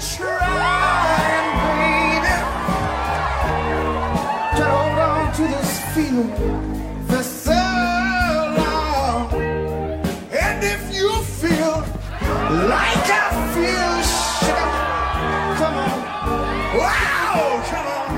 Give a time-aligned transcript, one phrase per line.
[0.00, 2.34] Trying, baby,
[4.56, 6.32] to hold on to this feeling
[7.08, 9.32] for so long.
[10.30, 11.84] And if you feel
[12.68, 13.98] like I feel,
[15.58, 15.98] come on,
[16.78, 18.10] wow, come on.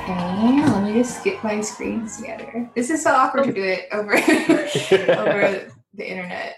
[0.00, 2.70] Okay, let me just get my screens together.
[2.74, 4.14] This is so awkward to do it over
[5.20, 6.56] over the internet.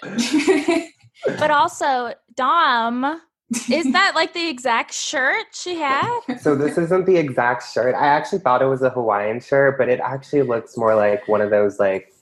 [1.24, 3.20] But also, Dom,
[3.70, 6.20] is that like the exact shirt she had?
[6.40, 7.94] So this isn't the exact shirt.
[7.94, 11.40] I actually thought it was a Hawaiian shirt, but it actually looks more like one
[11.40, 12.12] of those like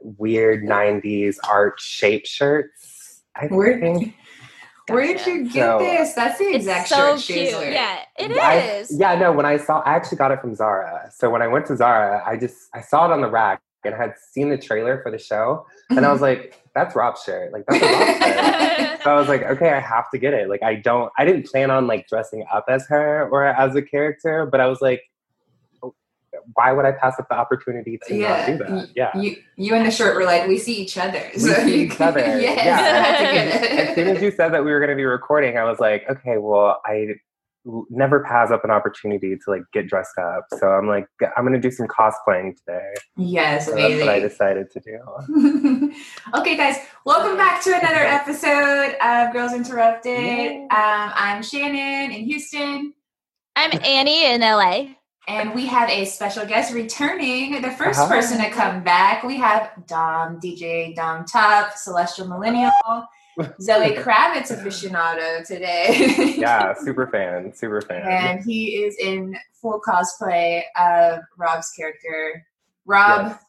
[0.00, 3.22] weird '90s art shaped shirts.
[3.36, 4.14] I Where- think.
[4.88, 6.14] Where did you get So- this?
[6.14, 7.58] That's the It's exact so shirt she was cute.
[7.60, 7.74] wearing.
[7.74, 8.90] Yeah, it is.
[9.00, 9.30] I- yeah, no.
[9.30, 11.08] When I saw, I actually got it from Zara.
[11.14, 13.94] So when I went to Zara, I just I saw it on the rack and
[13.94, 17.52] I had seen the trailer for the show, and I was like, "That's Rob's shirt.
[17.52, 20.48] Like that's a Rob shirt." So I was like, okay, I have to get it.
[20.48, 23.82] Like I don't, I didn't plan on like dressing up as her or as a
[23.82, 25.02] character, but I was like,
[25.82, 25.94] oh,
[26.54, 28.88] why would I pass up the opportunity to Yeah, not do that?
[28.94, 29.16] Yeah.
[29.18, 31.22] You you and the shirt were like, we see each other.
[31.32, 32.20] We see each other.
[32.40, 32.76] yes, Yeah.
[32.76, 35.04] I have to get as soon as you said that we were going to be
[35.04, 37.14] recording, I was like, okay, well, I
[37.90, 40.46] never pass up an opportunity to like get dressed up.
[40.58, 42.94] So I'm like, I'm going to do some cosplaying today.
[43.16, 45.92] yes, So that's what I decided to do.
[46.34, 50.18] okay, guys, welcome back to another episode of Girls Interrupted.
[50.18, 50.56] Yay.
[50.70, 52.94] Um, I'm Shannon in Houston.
[53.56, 54.94] I'm Annie in LA.
[55.28, 58.08] And we have a special guest returning, the first Uh-huh.
[58.08, 59.22] person to come back.
[59.22, 62.72] We have Dom, DJ Dom Top, Celestial Millennial,
[63.60, 66.34] Zoe Kravitz aficionado today.
[66.38, 68.02] yeah, super fan, super fan.
[68.06, 72.46] and he is in full cosplay of Rob's character,
[72.86, 73.44] Rob Yes.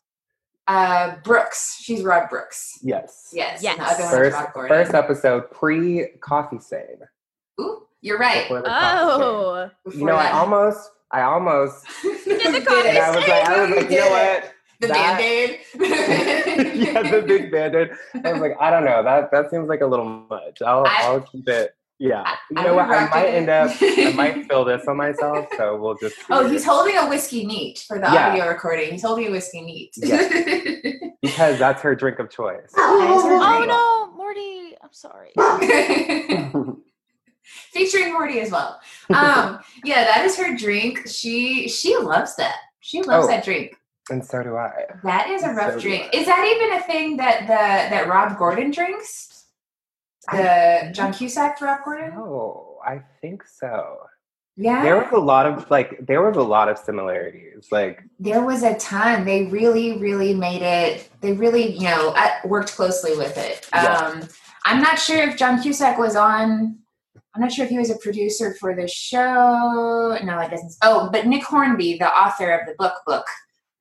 [0.68, 1.78] uh, Brooks.
[1.82, 2.80] She's Rob Brooks.
[2.82, 3.30] yes.
[3.34, 3.62] Yes.
[3.64, 3.78] Yes.
[3.78, 7.00] The other one is First, Rob first episode pre coffee save.
[7.60, 8.44] Ooh, you're right.
[8.44, 9.70] Before the coffee Oh.
[9.94, 13.76] You know, I almost, I almost, did the coffee and I was like, I was
[13.76, 14.54] like, you know what?
[14.82, 15.60] The That- band-aid.
[16.76, 17.92] yeah, the big bandit.
[18.26, 19.04] I was like, I don't know.
[19.04, 20.62] That that seems like a little much.
[20.62, 21.76] I'll I- I'll keep it.
[22.00, 22.24] Yeah.
[22.26, 22.90] I- you know would what?
[22.98, 23.36] I might it.
[23.36, 23.72] end up.
[23.80, 25.46] I might fill this on myself.
[25.56, 26.16] So we'll just.
[26.18, 26.24] see.
[26.32, 28.30] Oh, he's holding a whiskey neat for the Yeah.
[28.30, 28.92] audio recording.
[28.92, 29.94] He's holding a whiskey neat.
[31.22, 32.72] because that's her drink of choice.
[32.76, 34.76] oh no, Morty.
[34.82, 35.32] I'm sorry.
[37.72, 38.80] Featuring Morty as well.
[39.10, 41.08] Um, yeah, that is her drink.
[41.08, 42.56] She she loves that.
[42.80, 43.30] She loves Oh.
[43.30, 43.76] that drink.
[44.10, 44.72] And so do I.
[45.04, 46.10] That is a rough So drink.
[46.14, 49.46] Is that even a thing that the that Rob Gordon drinks?
[50.32, 52.14] The John Cusack Rob Gordon?
[52.16, 53.98] Oh, I think so.
[54.56, 54.84] Yeah.
[54.84, 56.06] There was a lot of like.
[56.06, 57.68] There was a lot of similarities.
[57.72, 59.26] Like, there was a ton.
[59.26, 61.10] They really, really made it.
[61.22, 63.68] They really, you know, worked closely with it.
[63.74, 63.96] Yeah.
[63.96, 64.28] Um,
[64.66, 66.78] I'm not sure if John Cusack was on.
[67.34, 70.18] I'm not sure if he was a producer for the show.
[70.22, 70.74] No, it doesn't.
[70.84, 73.26] Oh, but Nick Hornby, the author of the book, book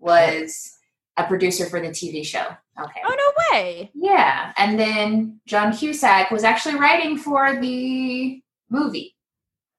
[0.00, 0.77] was
[1.16, 2.47] a producer for the TV show.
[2.83, 3.00] Okay.
[3.05, 3.91] Oh no way.
[3.94, 9.16] Yeah, and then John Cusack was actually writing for the movie.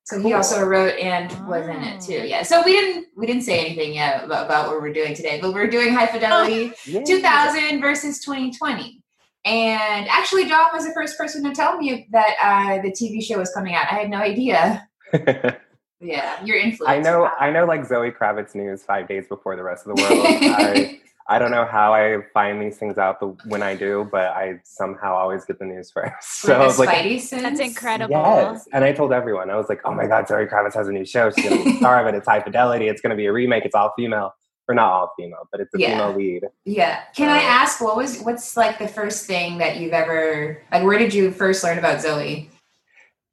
[0.04, 2.20] So he also wrote and was in it too.
[2.22, 2.26] Oh.
[2.26, 2.44] Yeah.
[2.44, 5.54] So we didn't we didn't say anything yet about, about what we're doing today, but
[5.54, 7.04] we're doing high fidelity yeah.
[7.04, 9.02] 2000 versus 2020.
[9.44, 13.40] And actually, John was the first person to tell me that uh, the TV show
[13.40, 13.92] was coming out.
[13.92, 14.88] I had no idea.
[16.02, 16.90] Yeah, you're influence.
[16.90, 17.30] I know.
[17.40, 17.66] I know.
[17.66, 20.26] Like Zoe Kravitz news five days before the rest of the world.
[20.26, 24.26] I, I don't know how I find these things out the, when I do, but
[24.32, 26.12] I somehow always get the news first.
[26.42, 27.42] So I like a was like, sense.
[27.44, 28.16] That's incredible.
[28.16, 28.68] Yes.
[28.74, 31.06] And I told everyone, I was like, oh my God, Zoe Kravitz has a new
[31.06, 31.30] show.
[31.30, 32.18] She's going to be star of it.
[32.18, 32.88] It's high fidelity.
[32.88, 33.64] It's going to be a remake.
[33.66, 34.34] It's all female.
[34.68, 35.92] Or not all female, but it's a Yeah.
[35.92, 36.44] female lead.
[36.66, 37.02] Yeah.
[37.16, 40.84] Can I ask what was what's like the first thing that you've ever like?
[40.84, 42.50] Where did you first learn about Zoe?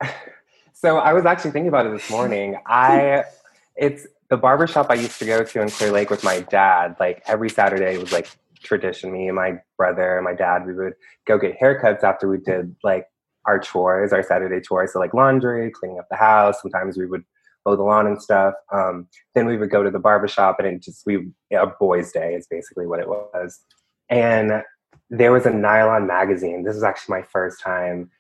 [0.81, 2.57] So I was actually thinking about it this morning.
[2.65, 3.25] I,
[3.75, 6.95] it's the barbershop I used to go to in Clear Lake with my dad.
[7.01, 8.29] Like every Saturday was like
[8.63, 9.11] tradition.
[9.11, 10.93] Me and my brother and my dad, we would
[11.27, 13.09] go get haircuts after we did like
[13.45, 14.93] our chores, our Saturday chores.
[14.93, 16.63] So like laundry, cleaning up the house.
[16.63, 17.25] Sometimes we would
[17.67, 18.55] mow the lawn and stuff.
[18.73, 22.35] Um, then we would go to the barbershop and it just, we, a boys' day
[22.35, 23.59] is basically what it was.
[24.11, 24.63] And
[25.11, 26.63] there was a nylon magazine.
[26.63, 28.13] This was actually my first time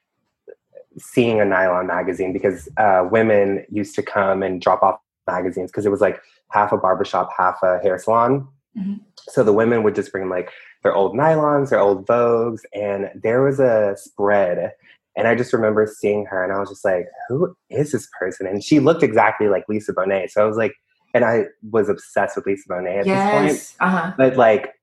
[0.99, 5.87] seeing a nylon magazine because uh, women used to come and drop off magazines because
[5.87, 8.49] it was like half a barbershop, half a hair salon.
[8.77, 9.01] Mhm.
[9.19, 10.51] So the women would just bring like
[10.83, 14.73] their old nylons, their old Vogues, and there was a spread.
[15.17, 18.47] And I just remember seeing her and I was just like, who is this person?
[18.47, 20.31] And she looked exactly like Lisa Bonet.
[20.31, 20.75] So I was like,
[21.13, 23.77] and I was obsessed with Lisa Bonet at this point.
[23.81, 24.13] Uh huh.
[24.17, 24.75] But like,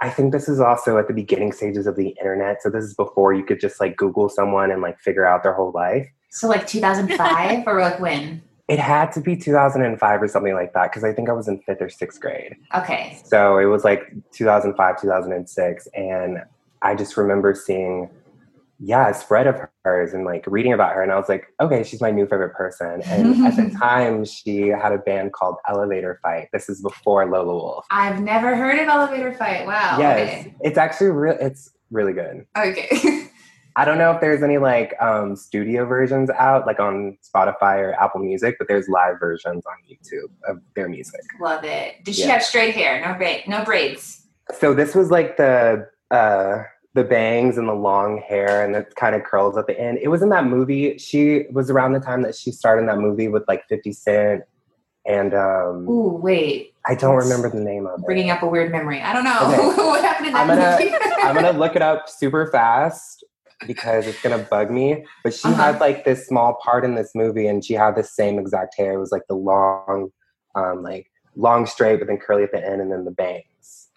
[0.00, 2.62] I think this is also at the beginning stages of the internet.
[2.62, 5.54] So this is before you could just like Google someone and like figure out their
[5.54, 6.06] whole life.
[6.30, 8.42] So like 2005 or like when?
[8.68, 11.58] It had to be 2005 or something like that because I think I was in
[11.60, 12.54] fifth or sixth grade.
[12.74, 13.18] Okay.
[13.24, 15.88] So it was like 2005, 2006.
[15.94, 16.42] And
[16.82, 18.10] I just remember seeing,
[18.80, 21.02] yeah, a spread of hers and like reading about her.
[21.02, 23.02] And I was like, okay, she's my new favorite person.
[23.06, 26.48] And at the time, she had a band called Elevator Fight.
[26.52, 27.86] This is before Lola Wolf.
[27.90, 29.66] I've never heard of Elevator Fight.
[29.66, 29.96] Wow.
[29.98, 31.36] yes, it's actually real.
[31.40, 32.46] It's really good.
[32.56, 32.88] Okay.
[32.92, 33.24] Okay.
[33.76, 37.92] I don't know if there's any like um, studio versions out, like on Spotify or
[37.94, 41.20] Apple Music, but there's live versions on YouTube of their music.
[41.40, 42.02] Love it.
[42.04, 42.32] Did she Yeah.
[42.32, 43.00] have straight hair?
[43.06, 43.44] No braid.
[43.46, 44.26] No braids.
[44.58, 46.62] So this was like the uh,
[46.98, 49.98] the bangs and the long hair and it kind of curls at the end.
[50.02, 50.98] It was in that movie.
[50.98, 54.42] She was around the time that she starred in that movie with like 50 Cent,
[55.06, 56.74] and um, Ooh, wait.
[56.86, 58.04] I don't That's remember the name of it.
[58.04, 59.00] Bringing up a weird memory.
[59.00, 59.82] I don't know Okay.
[59.86, 60.96] what happened in that I'm gonna- movie.
[61.22, 63.22] I'm gonna look it up super fast
[63.66, 65.04] because it's gonna bug me.
[65.22, 65.62] But she Uh-huh.
[65.72, 68.92] had like this small part in this movie, and she had the same exact hair.
[68.94, 70.10] It was like the long,
[70.56, 71.06] um, like
[71.36, 73.44] long straight, but then curly at the end, and then the bangs.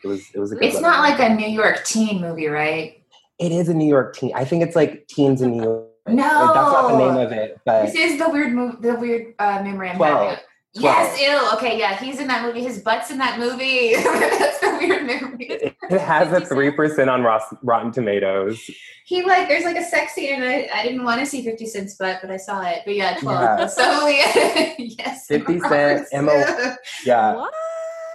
[0.04, 0.66] It was it was a good.
[0.66, 3.02] It's not like a New York teen movie, right?
[3.40, 4.32] It is a New York teen.
[4.36, 5.88] I think it's like Teens in New York.
[6.08, 6.24] No.
[6.24, 9.36] Like, that's not the name of it, but This is the weird move, the weird
[9.40, 9.98] uh, I'm Twelve.
[9.98, 10.40] Twelve.
[10.74, 11.58] Yes, ew.
[11.58, 12.64] Okay, yeah, he's in that movie.
[12.64, 13.94] His butt's in that movie.
[13.96, 15.46] That's the weird memory.
[15.50, 18.58] it, it has a three percent on Ross, Rotten Tomatoes.
[19.06, 21.66] He like, there's like a sex scene, and I, I didn't want to see Fifty
[21.66, 22.80] Cent's butt, but I saw it.
[22.86, 23.60] But yeah, twelve.
[23.60, 23.68] Yeah.
[23.68, 25.28] So yeah, yes.
[25.28, 26.10] 50 Emma Cent, Roberts.
[26.14, 27.54] Emma- Yeah, What?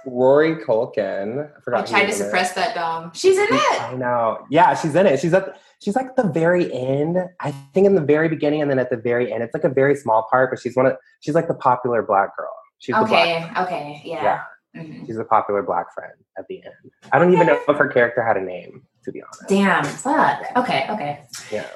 [0.07, 1.39] Rory Culkin.
[1.39, 1.81] I I forgot.
[1.87, 2.15] who tried to in it.
[2.15, 3.11] suppress that dom.
[3.13, 3.81] She's in it.
[3.81, 4.45] I know.
[4.49, 5.19] Yeah, she's in it.
[5.19, 7.17] She's at she's like the very end.
[7.41, 9.43] I think in the very beginning and then at the very end.
[9.43, 12.35] It's like a very small part, but she's one of she's like the popular black
[12.37, 12.51] girl.
[12.79, 14.23] She's the black Okay, okay, yeah.
[14.23, 14.81] yeah.
[14.81, 15.05] Mhm.
[15.07, 16.91] She's a popular black friend at the end.
[17.11, 19.47] I don't even know if her character had a name, to be honest.
[19.49, 20.43] Damn, fuck.
[20.55, 21.21] Okay, okay.
[21.51, 21.67] Yeah.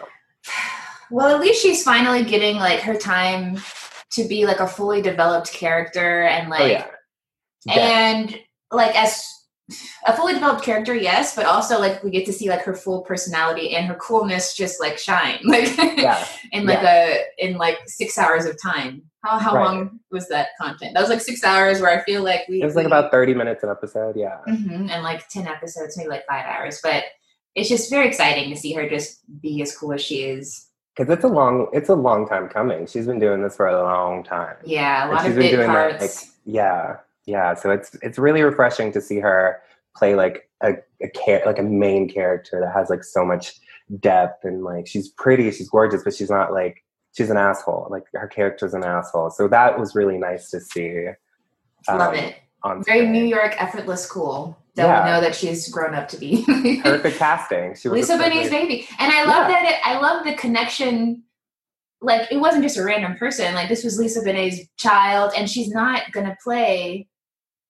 [1.14, 3.60] Well, at least she's finally getting like her time
[4.12, 6.86] to be like a fully developed character and like oh yeah.
[7.66, 7.76] Yeah.
[7.76, 8.40] and
[8.72, 9.28] like as
[10.06, 13.04] a fully developed character, yes, but also like we get to see like her full
[13.04, 16.26] personality and her coolness just like shine like yeah.
[16.52, 19.04] in like a in like six hours of time.
[19.24, 19.66] How how Right.
[19.66, 20.94] long was that content?
[20.96, 23.12] That was like six hours where I feel like we It was like we- about
[23.12, 24.40] 30 minutes an episode, yeah.
[24.48, 26.80] Mhm, and like 10 episodes, maybe like five hours.
[26.84, 27.04] But
[27.56, 30.68] it's just very exciting to see her just be as cool as she is.
[30.98, 32.88] Because it's a long it's a long time coming.
[32.88, 34.56] She's been doing this for a long time.
[34.66, 36.32] Yeah, a And lot she's of been big doing that, parts.
[36.46, 37.54] Yeah, yeah.
[37.54, 39.62] So it's it's really refreshing to see her
[39.96, 43.54] play like a, a char- like a main character that has like so much
[44.00, 46.84] depth and like she's pretty, she's gorgeous, but she's not like
[47.16, 47.88] she's an asshole.
[47.90, 49.30] Like her character's an asshole.
[49.32, 51.08] So that was really nice to see.
[51.90, 52.36] Love um, it.
[52.64, 53.12] On Very screen.
[53.12, 54.58] New York, effortless cool.
[54.76, 55.04] That Yeah.
[55.04, 56.46] we know that she's grown up to be.
[56.84, 57.76] Perfect casting.
[57.76, 58.88] She was Lisa Bonet's baby.
[59.00, 59.62] And I love Yeah.
[59.62, 61.24] that it, I love the connection.
[62.02, 63.54] Like it wasn't just a random person.
[63.56, 67.08] Like this was Lisa Bonet's child, and she's not gonna play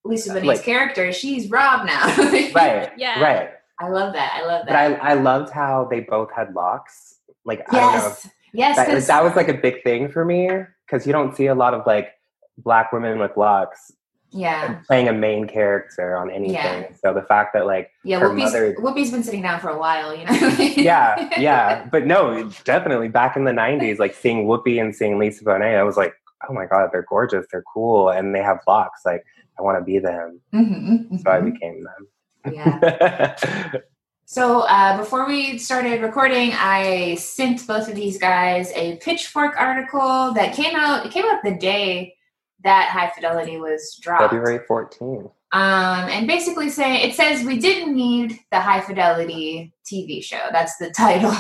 [0.03, 1.11] Lisa uh, Bonet's Like- character.
[1.11, 2.05] She's Rob now.
[2.55, 2.91] Right.
[2.97, 3.21] Yeah.
[3.21, 3.49] Right.
[3.79, 4.33] I love that.
[4.35, 4.97] I love that.
[4.97, 5.11] But I.
[5.11, 7.15] I loved how they both had locks.
[7.45, 7.99] Like I don't know.
[7.99, 8.29] yes.
[8.53, 8.75] Yes.
[8.77, 10.49] That, 'cause- that was like a big thing for me
[10.85, 12.13] because you don't see a lot of like
[12.57, 13.91] black women with locks
[14.33, 14.79] yeah.
[14.87, 16.53] playing a main character on anything.
[16.55, 16.87] Yeah.
[17.03, 19.77] So the fact that like Yeah, her Whoopi's, mother- Whoopi's been sitting down for a
[19.77, 20.31] while, you know.
[20.75, 25.43] yeah, yeah, but no, definitely back in the '90s, like seeing Whoopi and seeing Lisa
[25.43, 26.13] Bonet, I was like,
[26.49, 29.01] oh my god, they're gorgeous, they're cool, and they have locks.
[29.05, 29.23] Like
[29.59, 32.53] I want to be them, Mhm, so I became them.
[32.53, 33.35] yeah.
[34.25, 40.31] So uh, before we started recording, I sent both of these guys a Pitchfork article
[40.35, 41.05] that came out.
[41.05, 42.15] It came out the day
[42.63, 44.31] that High Fidelity was dropped.
[44.31, 45.25] February 14th.
[45.51, 50.39] Um, and basically saying it says we didn't need the High Fidelity TV show.
[50.53, 51.35] That's the title.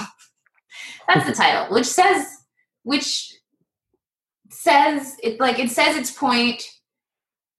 [1.07, 2.27] That's the title, which says
[2.83, 3.33] which
[4.61, 6.63] says it like it says its point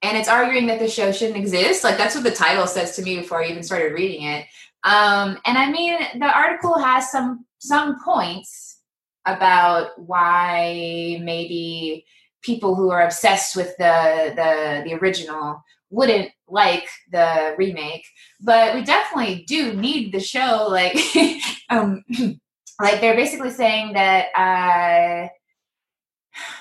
[0.03, 1.85] and it's arguing that the show shouldn't exist.
[1.85, 4.47] Like that's what the title says to me before I even started reading it.
[4.85, 8.79] Um, and I mean the article has some some points
[9.27, 12.05] about why maybe
[12.43, 18.05] people who are obsessed with the the the original wouldn't like the remake,
[18.41, 20.67] but we definitely do need the show.
[20.71, 20.97] Like,
[21.71, 22.03] um,
[22.81, 25.29] like they're basically saying that uh,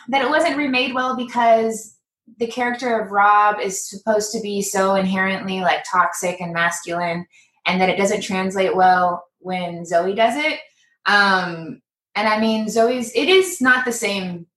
[0.09, 1.97] that it wasn't remade well because
[2.37, 7.25] the character of Rob is supposed to be so inherently like toxic and masculine,
[7.65, 10.59] and that it doesn't translate well when Zoe does it.
[11.05, 11.81] Um,
[12.15, 14.47] and I mean, Zoe's it is not the same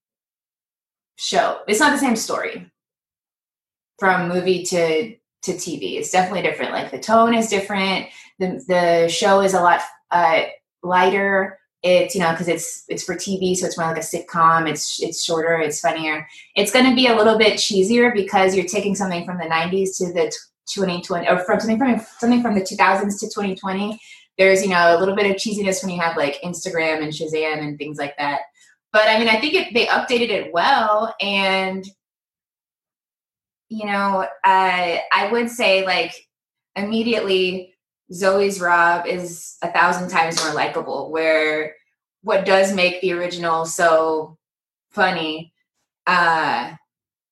[1.17, 1.59] show.
[1.67, 2.71] It's not the same story
[3.99, 5.97] from movie to to TV.
[5.97, 6.71] It's definitely different.
[6.71, 8.07] Like the tone is different.
[8.39, 9.81] The the show is a lot
[10.11, 10.43] uh,
[10.83, 11.59] lighter.
[11.85, 14.67] It's you know because it's it's for TV, so it's more like a sitcom.
[14.67, 15.59] It's it's shorter.
[15.59, 16.27] It's funnier.
[16.55, 19.95] It's going to be a little bit cheesier because you're taking something from the '90s
[19.97, 20.33] to the
[20.73, 23.99] 2020, or from something from something from the 2000s to 2020.
[24.39, 27.59] There's you know a little bit of cheesiness when you have like Instagram and Shazam
[27.59, 28.41] and things like that.
[28.91, 31.85] But I mean, I think it, they updated it well, and
[33.69, 36.15] you know, I I would say like
[36.75, 37.74] immediately
[38.13, 41.11] Zoe's Rob is a thousand times more likable.
[41.11, 41.75] Where
[42.21, 44.37] what does make the original so
[44.89, 45.53] funny
[46.07, 46.73] uh,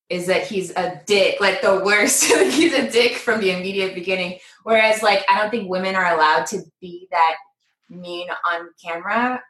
[0.09, 2.23] is that he's a dick, like the worst.
[2.25, 4.39] he's a dick from the immediate beginning.
[4.63, 7.35] Whereas, like, I don't think women are allowed to be that
[7.89, 9.41] mean on camera.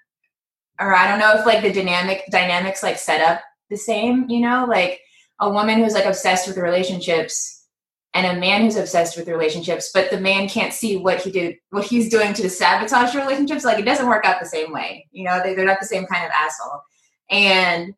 [0.80, 4.40] Or I don't know if like the dynamic dynamics like set up the same, you
[4.40, 5.02] know, like
[5.40, 7.53] a woman who's like obsessed with relationships
[8.14, 11.58] and a man who's obsessed with relationships, but the man can't see what he did,
[11.72, 13.66] what he's doing to sabotage relationships.
[13.66, 15.08] Like it doesn't work out the same way.
[15.12, 16.82] You know, they, are not the same kind of asshole.
[17.30, 17.96] And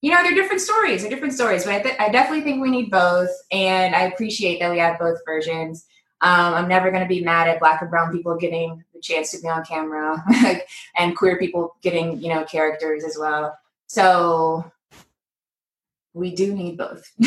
[0.00, 1.02] you know, they're different stories.
[1.02, 4.60] They're different stories, but I, th- I definitely think we need both, and I appreciate
[4.60, 5.86] that we have both versions.
[6.20, 9.32] Um, I'm never going to be mad at black and brown people getting the chance
[9.32, 10.22] to be on camera,
[10.96, 13.58] and queer people getting you know characters as well.
[13.88, 14.70] So
[16.18, 17.10] we do need both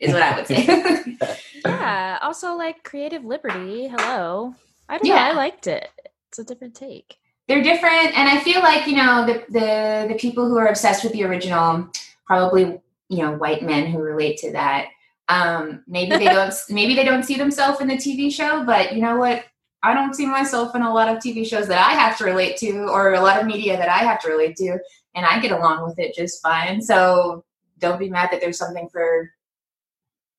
[0.00, 0.66] is what i would say.
[1.64, 4.54] Yeah also like creative liberty hello.
[4.88, 5.14] I don't yeah.
[5.16, 5.88] know i liked it.
[6.28, 7.16] It's a different take.
[7.48, 11.02] They're different and i feel like you know the, the the people who are obsessed
[11.02, 11.88] with the original
[12.26, 14.88] probably you know white men who relate to that.
[15.28, 19.02] Um maybe they don't maybe they don't see themselves in the tv show but you
[19.02, 19.44] know what?
[19.82, 22.58] I don't see myself in a lot of tv shows that i have to relate
[22.58, 24.78] to or a lot of media that i have to relate to
[25.14, 26.82] and i get along with it just fine.
[26.82, 27.44] So
[27.80, 29.30] don't be mad that there's something for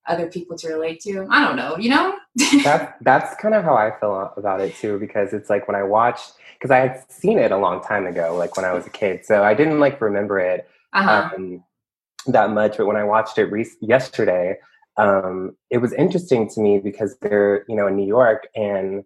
[0.08, 1.28] other people to relate to.
[1.30, 2.16] I don't know, you know?
[2.64, 5.84] that's that's kind of how I feel about it too, because it's like when I
[5.84, 8.90] watched, because I had seen it a long time ago, like when I was a
[8.90, 11.32] kid, so I didn't like remember it uh-huh.
[11.36, 11.64] um,
[12.28, 12.78] that much.
[12.78, 14.58] But when I watched it re- yesterday,
[14.98, 19.04] um, it was interesting to me because they're you know in New York and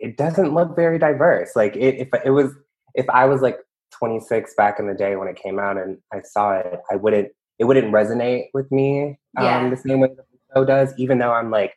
[0.00, 1.56] it doesn't look very diverse.
[1.56, 2.52] Like it, if it was,
[2.94, 3.58] if I was like
[3.98, 7.28] 26 back in the day when it came out and I saw it, I wouldn't
[7.58, 9.70] it wouldn't resonate with me um, yeah.
[9.70, 10.24] the same way the
[10.54, 11.74] show does, even though I'm like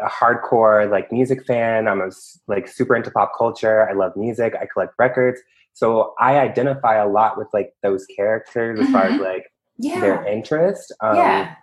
[0.00, 1.88] a hardcore like music fan.
[1.88, 2.10] I'm a,
[2.46, 3.88] like super into pop culture.
[3.88, 4.54] I love music.
[4.60, 5.40] I collect records.
[5.72, 8.92] So I identify a lot with like those characters as mm-hmm.
[8.92, 9.22] far as mm-hmm.
[9.22, 9.46] like
[9.78, 10.00] yeah.
[10.00, 10.92] their interest.
[11.00, 11.54] Um, yeah.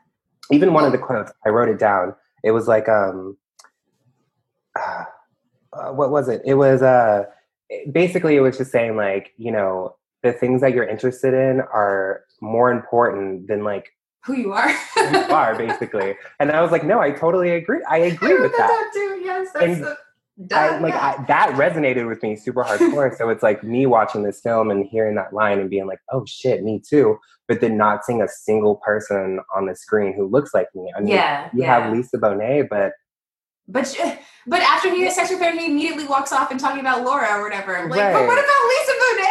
[0.51, 2.15] Even one of the quotes, I wrote it down.
[2.43, 3.37] It was like, um,
[4.75, 6.41] uh, what was it?
[6.45, 7.23] It was, uh,
[7.91, 12.23] basically it was just saying like you know the things that you're interested in are
[12.41, 13.89] more important than like
[14.23, 14.69] who you are.
[14.95, 16.15] who you are basically.
[16.39, 18.67] And i was like no i totally agree i agree I with that.
[18.67, 23.15] that too yes that's and the, I, like I, that resonated with me super hardcore.
[23.17, 26.25] So it's like me watching this film and hearing that line and being like oh
[26.27, 30.53] shit me too but then not seeing a single person on the screen who looks
[30.53, 30.91] like me.
[30.95, 31.79] I mean yeah, you yeah.
[31.79, 32.93] have lisa bonet but
[33.67, 33.87] but
[34.47, 37.27] but after he has sex with her, he immediately walks off and talking about Laura
[37.37, 37.73] or whatever.
[37.89, 38.13] Like, right.
[38.13, 39.27] but what about Lisa Bonet?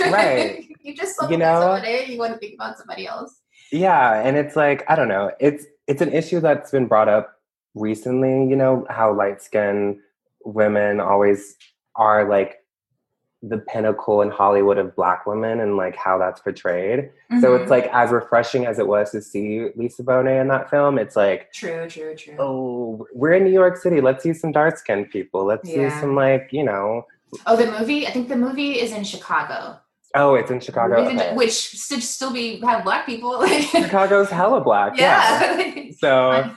[0.00, 0.68] Like, right.
[0.82, 2.08] you just you know, Lisa Bonet.
[2.08, 3.40] You want to think about somebody else.
[3.72, 5.30] Yeah, and it's like I don't know.
[5.40, 7.40] It's it's an issue that's been brought up
[7.74, 8.48] recently.
[8.48, 9.98] You know how light skinned
[10.44, 11.56] women always
[11.96, 12.59] are like
[13.42, 17.00] the pinnacle in Hollywood of black women and like how that's portrayed.
[17.00, 17.40] Mm-hmm.
[17.40, 17.70] So it's mm-hmm.
[17.70, 21.52] like as refreshing as it was to see Lisa Bonet in that film, it's like
[21.52, 22.36] true, true, true.
[22.38, 24.00] Oh, we're in New York City.
[24.00, 25.44] Let's see some dark skinned people.
[25.44, 25.88] Let's yeah.
[25.88, 27.06] see some like, you know.
[27.46, 28.06] Oh, the movie?
[28.06, 29.78] I think the movie is in Chicago.
[30.14, 30.96] Oh, it's in Chicago.
[30.96, 31.34] Okay.
[31.34, 33.46] Which should still be have black people.
[33.46, 34.98] Chicago's hella black.
[34.98, 35.58] Yeah.
[35.58, 35.90] yeah.
[35.98, 36.50] so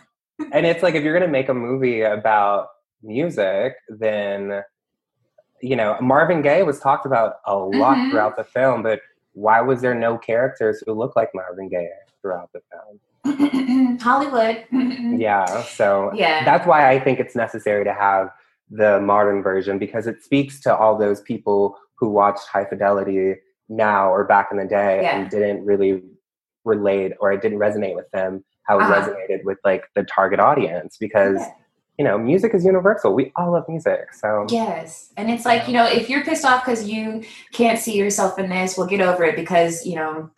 [0.51, 2.67] and it's like if you're gonna make a movie about
[3.03, 4.63] music, then
[5.63, 8.11] you know, Marvin Gaye was talked about a lot mm-hmm.
[8.11, 8.99] throughout the film, but
[9.31, 11.89] why was there no characters who look like Marvin Gaye
[12.21, 13.97] throughout the film?
[14.01, 14.65] Hollywood.
[15.19, 16.43] yeah, so yeah.
[16.43, 18.29] that's why I think it's necessary to have
[18.69, 23.35] the modern version because it speaks to all those people who watched High Fidelity
[23.69, 25.17] now or back in the day yeah.
[25.17, 26.03] and didn't really
[26.65, 29.09] relate or it didn't resonate with them how it Uh-huh.
[29.09, 31.51] resonated with like the target audience because Yeah.
[31.97, 33.13] You know music is universal.
[33.13, 35.11] We all love music, so Yes.
[35.17, 38.49] And it's like, you know, if you're pissed off because you can't see yourself in
[38.49, 40.29] this, well, get over it because, you know,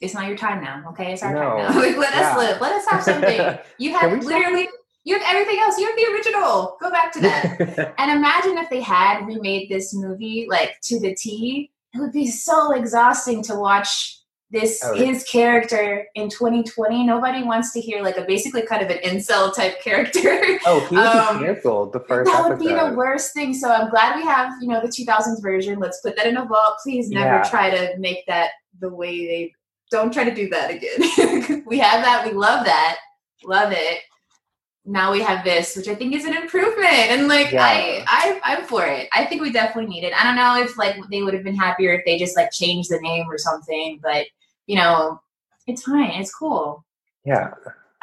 [0.00, 0.84] it's not your time now.
[0.90, 1.12] Okay.
[1.12, 1.40] It's our No.
[1.40, 1.80] time now.
[1.80, 2.60] Like, let us live.
[2.60, 3.58] Let us have something.
[3.78, 4.68] You have literally,
[5.04, 5.78] you have everything else.
[5.78, 6.76] You have the original.
[6.80, 7.94] Go back to that.
[7.98, 11.70] and imagine if they had remade this movie like to the T.
[11.94, 17.04] It would be so exhausting to watch this Oh, his character in 2020.
[17.04, 20.20] Nobody wants to hear like a basically kind of an incel type character.
[20.66, 22.68] oh, he was Um, canceled the first that would episode.
[22.68, 23.52] be the worst thing.
[23.54, 25.80] So I'm glad we have, you know, the 2000s version.
[25.80, 26.76] Let's put that in a vault.
[26.82, 27.42] Please never Yeah.
[27.50, 28.50] try to make that
[28.80, 29.52] the way they
[29.90, 31.64] don't try to do that again.
[31.66, 32.24] we have that.
[32.26, 32.98] We love that.
[33.44, 33.98] Love it.
[34.88, 36.86] Now we have this, which I think is an improvement.
[37.10, 37.64] And like Yeah.
[37.64, 39.08] I, I I'm for it.
[39.12, 40.12] I think we definitely need it.
[40.14, 42.90] I don't know if like they would have been happier if they just like changed
[42.90, 44.26] the name or something, but
[44.66, 45.20] you know,
[45.66, 46.20] it's fine.
[46.20, 46.84] It's cool.
[47.24, 47.52] Yeah.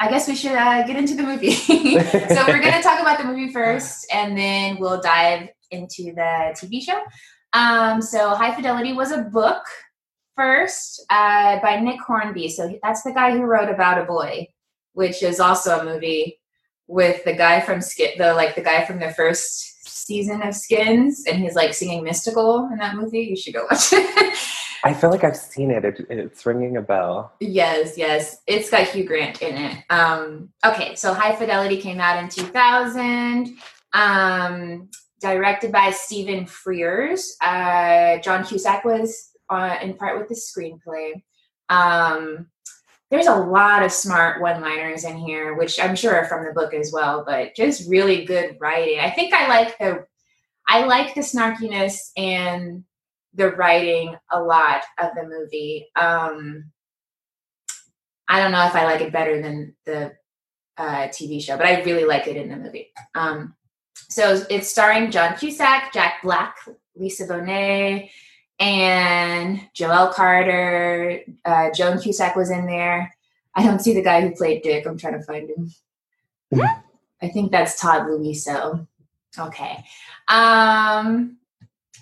[0.00, 1.52] I guess we should uh, get into the movie.
[1.52, 6.54] so we're going to talk about the movie first, and then we'll dive into the
[6.56, 7.00] TV show.
[7.52, 9.62] Um, so High Fidelity was a book
[10.36, 12.48] first uh, by Nick Hornby.
[12.48, 14.48] So that's the guy who wrote About a Boy,
[14.92, 16.40] which is also a movie
[16.86, 19.73] with the guy from Skin, the like the guy from the first
[20.04, 23.20] season of Skins, and he's like singing Mystical in that movie.
[23.20, 24.38] You should go watch it.
[24.84, 25.84] I feel like I've seen it.
[25.84, 26.06] it.
[26.10, 27.32] It's ringing a bell.
[27.40, 28.36] Yes, yes.
[28.46, 29.78] It's got Hugh Grant in it.
[29.88, 33.56] Um, okay, so High Fidelity came out in 2000.
[33.94, 34.90] Um,
[35.22, 37.30] directed by Stephen Frears.
[37.40, 41.22] Uh, John Cusack was uh, in part with the screenplay.
[41.70, 42.48] Um,
[43.10, 46.74] there's a lot of smart one-liners in here, which I'm sure are from the book
[46.74, 48.98] as well, but just really good writing.
[48.98, 50.06] I think I like the
[50.66, 52.84] I like the snarkiness and
[53.34, 55.88] the writing a lot of the movie.
[55.94, 56.70] Um,
[58.26, 60.14] I don't know if I like it better than the
[60.78, 62.90] uh, TV show, but I really like it in the movie.
[63.14, 63.54] Um,
[64.08, 66.56] so it's starring John Cusack, Jack Black,
[66.96, 68.10] Lisa Bonet,
[68.58, 71.20] and Joelle Carter.
[71.44, 73.14] Uh, Joan Cusack was in there.
[73.54, 74.86] I don't see the guy who played Dick.
[74.86, 75.72] I'm trying to find him.
[77.22, 78.86] I think that's Todd Louiso.
[79.38, 79.84] Okay.
[80.28, 81.38] Um,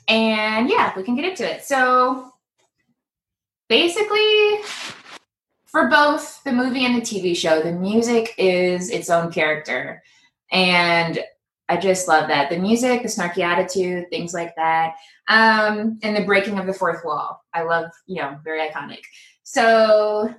[0.08, 1.62] and yeah, we can get into it.
[1.62, 2.32] So
[3.68, 4.58] basically,
[5.66, 10.02] for both the movie and the TV show, the music is its own character.
[10.50, 11.22] And
[11.72, 12.50] I just love that.
[12.50, 14.96] The music, the snarky attitude, things like that.
[15.28, 17.42] Um, and the breaking of the fourth wall.
[17.54, 19.00] I love, you know, very iconic.
[19.42, 20.35] So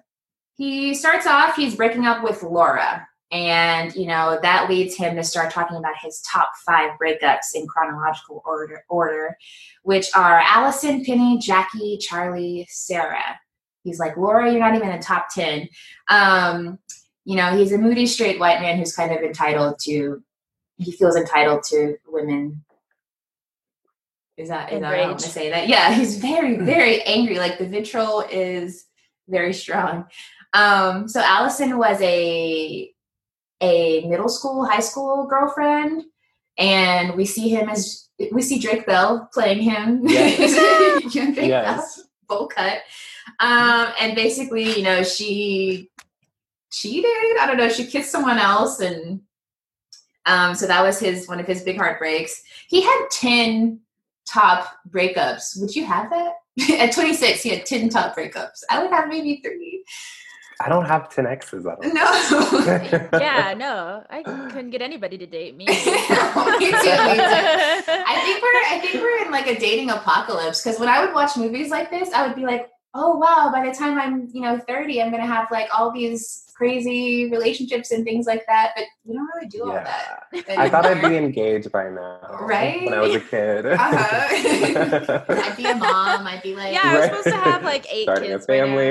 [0.56, 3.08] he starts off, he's breaking up with Laura.
[3.32, 7.66] And, you know, that leads him to start talking about his top five breakups in
[7.66, 9.36] chronological order, order
[9.82, 13.40] which are Allison, Penny, Jackie, Charlie, Sarah.
[13.84, 15.68] He's like, Laura, you're not even in the top 10.
[16.10, 16.78] Um,
[17.26, 20.22] you know, he's a moody straight white man who's kind of entitled to,
[20.78, 22.64] he feels entitled to women.
[24.38, 25.68] Is that, is that how I want to say that?
[25.68, 27.38] Yeah, he's very, very angry.
[27.38, 28.86] Like the vitriol is
[29.28, 30.06] very strong.
[30.54, 32.90] Um, so Allison was a
[33.62, 36.04] a middle school, high school girlfriend,
[36.58, 40.02] and we see him as we see Drake Bell playing him.
[40.08, 41.16] Yes.
[41.16, 41.98] Young Drake Yes.
[41.98, 42.80] Bell, bowl cut.
[43.40, 45.90] Um, and basically, you know, she
[46.72, 47.38] cheated.
[47.40, 47.70] I don't know.
[47.70, 49.22] She kissed someone else, and
[50.26, 52.42] um, so that was his one of his big heartbreaks.
[52.68, 53.82] He had ten
[54.28, 55.60] top breakups.
[55.60, 56.34] Would you have that?
[56.80, 58.64] At 26, he had 10 top breakups.
[58.70, 59.84] I would have maybe three.
[60.62, 61.66] I don't have 10 X's.
[61.66, 63.20] I don't No.
[63.20, 65.66] yeah, no, I couldn't get anybody to date me.
[65.68, 66.04] me too, me too.
[68.06, 71.14] I think we're I think we're in like a dating apocalypse because when I would
[71.14, 74.42] watch movies like this, I would be like, oh wow, by the time I'm you
[74.42, 78.74] know 30, I'm gonna have like all these crazy relationships and things like that.
[78.76, 79.84] But we don't really do all Yeah.
[80.32, 80.60] that.
[80.60, 82.20] I thought I'd be engaged by now.
[82.42, 82.84] Right?
[82.86, 83.66] When I was a kid.
[83.66, 85.24] Uh-huh.
[85.30, 86.28] I'd be a mom.
[86.28, 87.10] I'd be like yeah, I was Right.
[87.24, 88.46] supposed to have like eight Starting a kids.
[88.48, 88.66] by now.
[88.66, 88.84] family.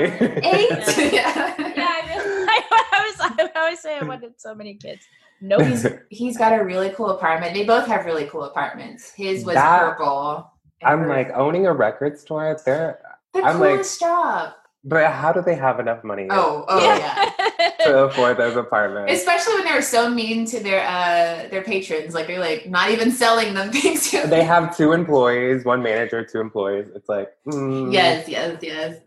[0.43, 1.13] eight.
[1.13, 1.55] Yeah.
[1.57, 5.05] Yeah, I, really, I, was, I always say I wanted so many kids.
[5.41, 5.61] Nope.
[5.63, 7.53] He's he's got a really cool apartment.
[7.53, 9.11] They both have really cool apartments.
[9.11, 10.49] His was That- purple.
[10.83, 12.57] I'm hers- like owning a record store.
[12.65, 12.99] There,
[13.33, 14.53] the I'm like- coolest job.
[14.83, 17.29] but how do they have enough money Oh, oh yeah.
[17.85, 19.11] to afford those apartments?
[19.13, 22.13] Especially when they were so mean to their uh their patrons.
[22.13, 24.11] Like they're like not even selling them things.
[24.11, 26.87] they have two employees, one manager, two employees.
[26.95, 28.97] It's like, mm, yes, yes, yes.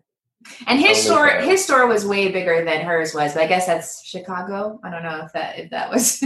[0.68, 1.40] And his store fair.
[1.42, 4.78] his store was way bigger than hers was, but I guess that's Chicago.
[4.84, 6.22] I don't know if that if that was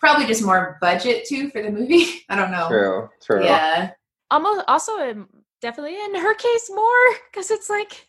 [0.00, 2.06] probably just more budget too for the movie.
[2.30, 2.68] I don't know.
[2.68, 3.44] true, true.
[3.44, 3.90] Yeah.
[4.30, 5.28] Almost also um,
[5.60, 8.06] definitely in her case more because it's like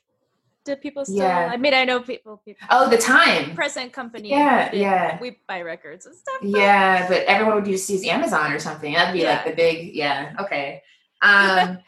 [0.63, 1.17] Do people still?
[1.17, 1.49] Yeah.
[1.51, 2.37] I mean, I know people.
[2.45, 3.55] people Oh, the time.
[3.55, 4.29] present company.
[4.29, 5.17] Yeah, did- yeah.
[5.19, 6.35] We buy records and stuff.
[6.41, 8.93] but- Yeah, but everyone would just use Amazon or something.
[8.93, 10.83] That'd be like the big, yeah, okay.
[11.23, 11.79] Um,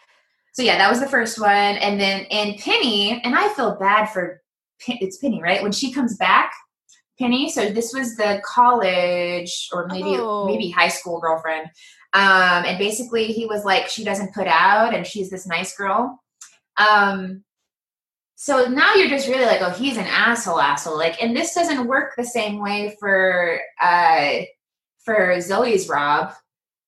[0.53, 1.49] so yeah, that was the first one,
[1.85, 4.41] and then and Penny, and I feel bad for
[4.87, 5.61] it's Penny, right?
[5.63, 6.51] When she comes back,
[7.19, 7.49] Penny.
[7.51, 10.45] So this was the college or maybe Oh.
[10.45, 11.67] maybe high school girlfriend,
[12.13, 16.21] um, and basically he was like, she doesn't put out, and she's this nice girl.
[16.77, 17.43] Um,
[18.35, 20.97] so now you're just really like, oh, he's an asshole, asshole.
[20.97, 24.41] Like, and this doesn't work the same way for uh
[25.05, 26.33] for Zoe's Rob,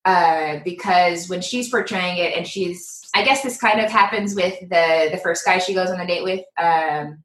[0.05, 4.59] uh, because when she's portraying it, and she's, I guess this kind of happens with
[4.61, 7.23] the the first guy she goes on a date with, um,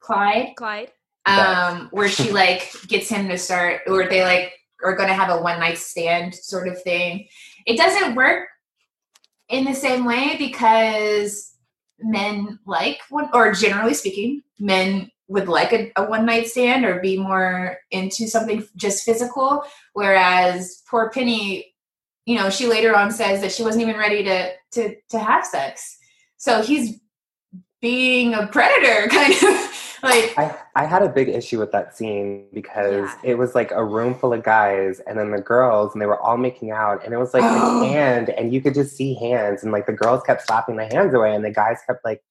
[0.00, 0.92] Clyde, Clyde.
[1.26, 4.52] um, where she like gets him to start, or they like
[4.84, 7.26] are going to have a one night stand sort of thing.
[7.66, 8.48] It doesn't work
[9.48, 11.54] in the same way because
[12.00, 17.00] men like one, or generally speaking, men would like a, a one night stand or
[17.00, 19.64] be more into something just physical.
[19.92, 21.74] Whereas poor Penny,
[22.26, 25.44] you know, she later on says that she wasn't even ready to to to have
[25.46, 25.98] sex.
[26.36, 27.00] So he's
[27.90, 32.46] being a predator, kind of like I, I had a big issue with that scene
[32.52, 33.30] because Yeah.
[33.30, 36.20] it was like a room full of guys and then the girls and they were
[36.20, 37.82] all making out and it was like Oh.
[37.82, 40.86] a hand and you could just see hands and like the girls kept slapping the
[40.86, 42.22] hands away and the guys kept like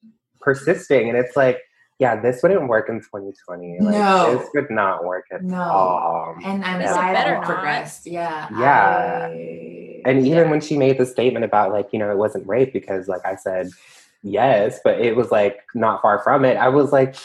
[0.42, 1.58] persisting and it's like
[1.98, 4.38] yeah this wouldn't work in 2020 like No.
[4.38, 5.62] this would not work at No.
[5.62, 6.94] all And I'm Yeah.
[6.94, 7.46] glad better it not.
[7.46, 8.06] progressed.
[8.06, 8.48] Yeah.
[8.52, 9.30] Yeah.
[9.32, 10.52] I- and even yeah.
[10.52, 13.36] when she made the statement about like you know it wasn't rape because like i
[13.36, 13.70] said
[14.26, 17.16] yes but it was like not far from it i was like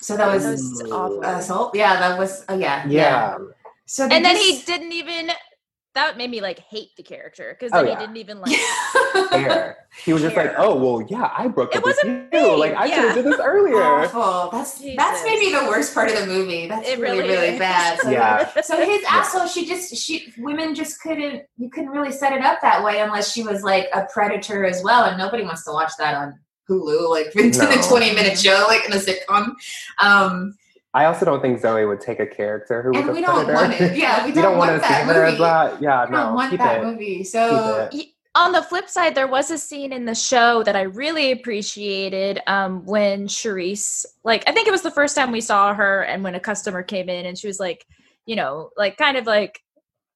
[0.00, 1.22] so that was, That was awful.
[1.24, 1.74] assault.
[1.74, 2.44] Yeah, that was.
[2.48, 2.86] Oh yeah.
[2.86, 3.36] yeah
[3.86, 5.32] So they And then he didn't even.
[5.98, 7.98] That made me like hate the character because Oh, then yeah.
[7.98, 8.56] he didn't even like.
[9.30, 9.76] care.
[10.04, 12.40] He was just like, "Oh well, yeah, I broke It up with wasn't you.
[12.40, 13.22] me, Like I should have yeah.
[13.22, 14.50] did this earlier." awful.
[14.56, 16.68] That's that's maybe the worst part of the movie.
[16.68, 17.98] That's It really really really bad.
[17.98, 18.48] So, Yeah.
[18.62, 22.60] So his asshole, she just she women just couldn't you couldn't really set it up
[22.62, 25.90] that way unless she was like a predator as well, and nobody wants to watch
[25.98, 26.38] that on
[26.70, 27.70] Hulu, like into No.
[27.74, 29.54] the twenty minute show, like in a sitcom.
[30.00, 30.54] Um,
[30.94, 33.44] I also don't think Zoe would take a character who was and a we don't
[33.44, 33.54] predator.
[33.54, 33.96] want it.
[33.96, 35.32] Yeah, we don't, don't want want to that see her movie.
[35.32, 35.82] as that.
[35.82, 36.84] Yeah, we no, don't want keep that it.
[36.84, 37.24] movie.
[37.24, 37.90] So
[38.34, 42.40] on the flip side, there was a scene in the show that I really appreciated
[42.46, 46.22] um, when Cherise, like, I think it was the first time we saw her, and
[46.24, 47.84] when a customer came in and she was like,
[48.26, 49.60] you know, like kind of like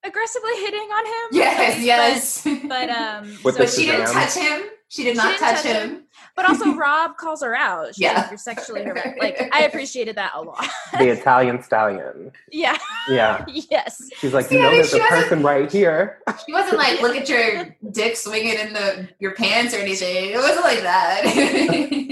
[0.05, 1.29] aggressively hitting on him.
[1.33, 2.49] yes, But- yes.
[2.69, 4.63] But, um, With so- but she didn't touch him.
[4.89, 6.05] She did not didn't touch touch him.
[6.35, 7.89] But also Rob calls her out.
[7.89, 8.15] She's Yeah.
[8.23, 9.19] like, you're sexually harassed.
[9.21, 10.67] Like, I appreciated that a lot.
[10.99, 12.33] the Italian stallion.
[12.51, 12.79] yeah.
[13.09, 14.09] Yeah, Yes.
[14.19, 16.19] she's like, See, you I know, there's a person right here.
[16.47, 20.31] She wasn't like, look at your dick swinging in the your pants or anything.
[20.31, 22.09] It wasn't like that.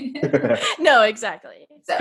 [0.79, 1.67] No, exactly.
[1.85, 1.97] so,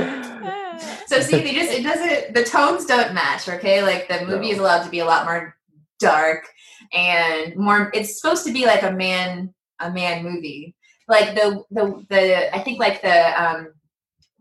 [1.07, 2.33] so see, they just it doesn't.
[2.33, 3.47] The tones don't match.
[3.47, 4.51] Okay, like the movie No.
[4.53, 5.55] is allowed to be a lot more
[5.99, 6.45] dark
[6.93, 7.89] and more.
[7.93, 10.75] It's supposed to be like a man a man movie.
[11.09, 13.73] Like the the the I think like the um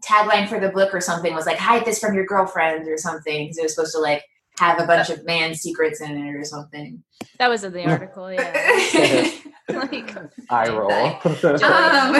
[0.06, 3.46] tagline for the book or something was like hide this from your girlfriend or something
[3.46, 4.22] because it was supposed to like
[4.58, 7.02] have a bunch of man secrets in it or something.
[7.38, 8.42] That was in the article, yeah.
[9.68, 10.16] like,
[10.50, 10.90] Eye roll.
[11.62, 12.14] um,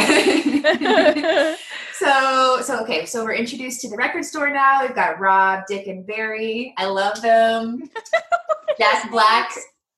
[1.94, 5.88] so so okay so we're introduced to the record store now we've got rob dick
[5.88, 7.90] and barry i love them
[8.78, 9.50] jack black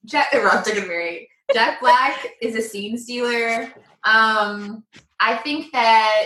[0.06, 3.70] jack rob dick and barry jack black is a scene stealer
[4.04, 4.82] um
[5.20, 6.24] i think that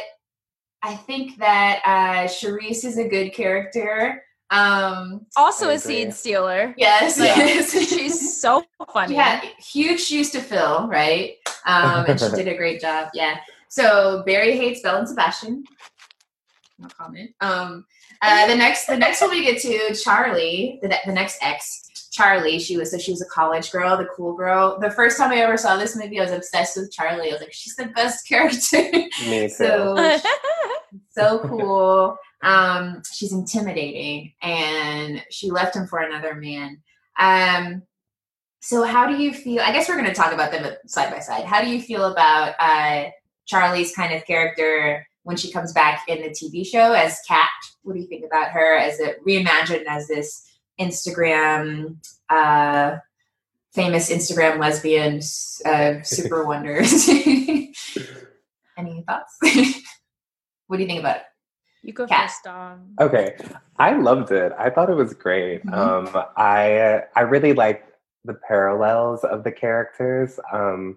[0.82, 6.74] i think that uh Cherise is a good character um also a seed stealer.
[6.76, 9.14] yes Like, she's so funny.
[9.14, 11.36] she had huge shoes to fill, right?
[11.66, 13.08] Um, and she did a great job.
[13.14, 13.38] Yeah.
[13.68, 15.64] So Barry hates Belle and Sebastian.
[16.78, 17.30] No comment.
[17.40, 17.86] Um,
[18.22, 21.83] uh, the next, the next one we get to Charlie, the, the next ex,
[22.14, 22.60] Charlie.
[22.60, 24.78] She was so she was a college girl, the cool girl.
[24.78, 27.30] The first time I ever saw this movie, I was obsessed with Charlie.
[27.30, 29.48] I was like, she's the best character.
[29.48, 30.20] So
[31.10, 32.16] so cool.
[32.42, 36.80] Um, she's intimidating, and she left him for another man.
[37.18, 37.82] Um,
[38.60, 39.62] so how do you feel?
[39.62, 41.44] I guess we're going to talk about them side by side.
[41.44, 43.10] How do you feel about uh,
[43.46, 47.50] Charlie's kind of character when she comes back in the TV show as Kat?
[47.82, 50.48] What do you think about her as a reimagined as this
[50.80, 51.96] Instagram?
[52.28, 52.98] Uh,
[53.72, 55.20] famous Instagram lesbian
[55.66, 57.08] uh, super wonders.
[58.76, 59.36] Any thoughts?
[60.66, 61.22] what do you think about it?
[61.82, 62.30] you go Cat.
[62.30, 62.94] first, Dom.
[62.98, 63.36] Okay,
[63.78, 64.52] I loved it.
[64.58, 65.64] I thought it was great.
[65.66, 65.74] Mhm.
[65.74, 67.84] Um, I I really like
[68.24, 70.40] the parallels of the characters.
[70.50, 70.96] Um,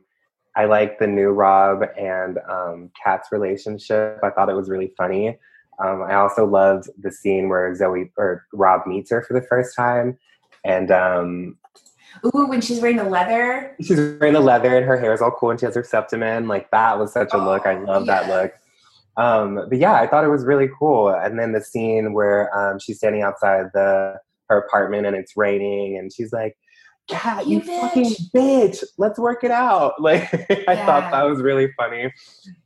[0.55, 4.19] I like the new Rob and um, Kat's relationship.
[4.23, 5.37] I thought it was really funny.
[5.83, 9.75] Um, I also loved the scene where Zoe or Rob meets her for the first
[9.75, 10.17] time,
[10.65, 11.57] and um,
[12.25, 13.75] Ooh, when she's wearing the leather.
[13.81, 16.23] she's wearing the leather and her hair is all cool and she has her septum
[16.23, 16.47] in.
[16.47, 17.65] Like that was such a look.
[17.67, 18.53] I Oh, love that look.
[19.17, 21.09] Um, but yeah, I thought it was really cool.
[21.09, 25.97] And then the scene where um, she's standing outside the her apartment and it's raining
[25.97, 26.57] and she's like,
[27.07, 30.23] "Kat, you, You fucking bitch, let's work it out." Like
[30.67, 32.11] I thought that was really funny.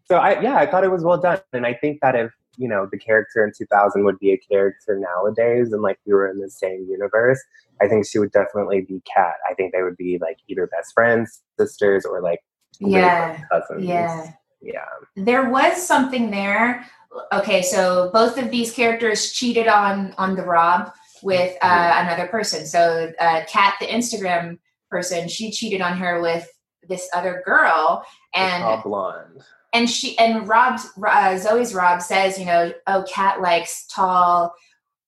[0.06, 1.40] So I yeah, I thought it was well done.
[1.54, 5.00] And I think that if you know the character in 2000 would be a character
[5.00, 7.40] nowadays and like we were in the same universe
[7.82, 10.94] i think she would definitely be kat i think they would be like either best
[10.94, 12.40] friends sisters or like
[12.80, 13.38] Yeah.
[13.52, 14.32] cousins Yeah.
[14.62, 14.86] yeah
[15.16, 16.86] There was something there.
[17.34, 22.66] Okay, so both of these characters cheated on on the Rob with uh, another person.
[22.66, 24.58] So uh, Kat, the Instagram
[24.90, 26.48] person, she cheated on her with
[26.88, 32.74] this other girl, and blonde and she and Rob's uh, Zoe's Rob says, you know,
[32.88, 34.54] oh, Kat likes tall.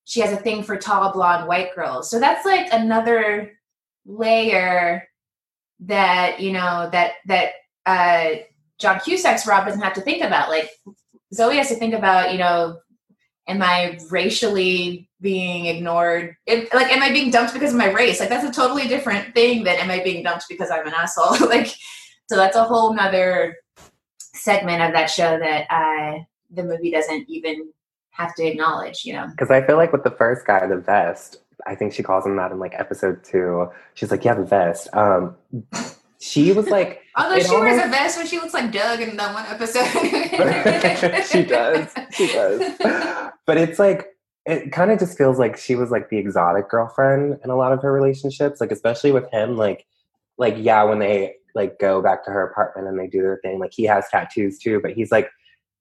[0.05, 2.09] She has a thing for tall blonde white girls.
[2.09, 3.51] So that's like another
[4.05, 5.07] layer
[5.81, 7.51] that you know that that
[7.85, 8.41] uh,
[8.79, 10.49] John Cusack's Rob doesn't have to think about.
[10.49, 10.69] Like
[11.33, 12.79] Zoe has to think about, you know,
[13.47, 16.35] am I racially being ignored?
[16.45, 18.19] If, like, am I being dumped because of my race?
[18.19, 21.47] Like, that's a totally different thing than am I being dumped because I'm an asshole?
[21.49, 21.67] like,
[22.29, 23.57] so that's a whole nother
[24.43, 26.19] segment of that show that uh,
[26.51, 27.69] the movie doesn't even
[28.11, 29.27] have to acknowledge, you know?
[29.27, 32.35] because i feel like with the first guy the vest i think she calls him
[32.35, 35.35] that in like episode two she's like "Yeah, the vest um
[36.19, 39.33] she was like Although she wears a vest when she looks like Doug in that
[39.33, 39.85] one episode.
[41.27, 41.93] she does.
[42.11, 43.31] She does.
[43.45, 44.07] But it's like
[44.45, 47.71] it kind of just feels like she was like the exotic girlfriend in a lot
[47.71, 48.59] of her relationships.
[48.59, 49.85] Like especially with him, like
[50.37, 53.59] like yeah, when they like go back to her apartment and they do their thing,
[53.59, 55.29] like he has tattoos too, but he's like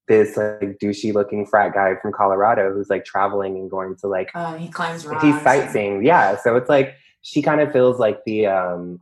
[0.08, 4.30] this like douchey looking frat guy from Colorado who's like traveling and going to like
[4.34, 5.22] Oh, he climbs rocks.
[5.24, 6.04] he's sightseeing.
[6.04, 6.36] Yeah.
[6.36, 9.00] So it's like she kind of feels like the um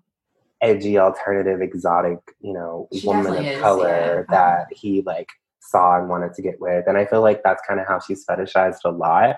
[0.60, 4.36] edgy alternative exotic, you know, She woman of is, color yeah.
[4.36, 5.30] that he like
[5.60, 6.86] saw and wanted to get with.
[6.86, 9.36] And I feel like that's kind of how she's fetishized a lot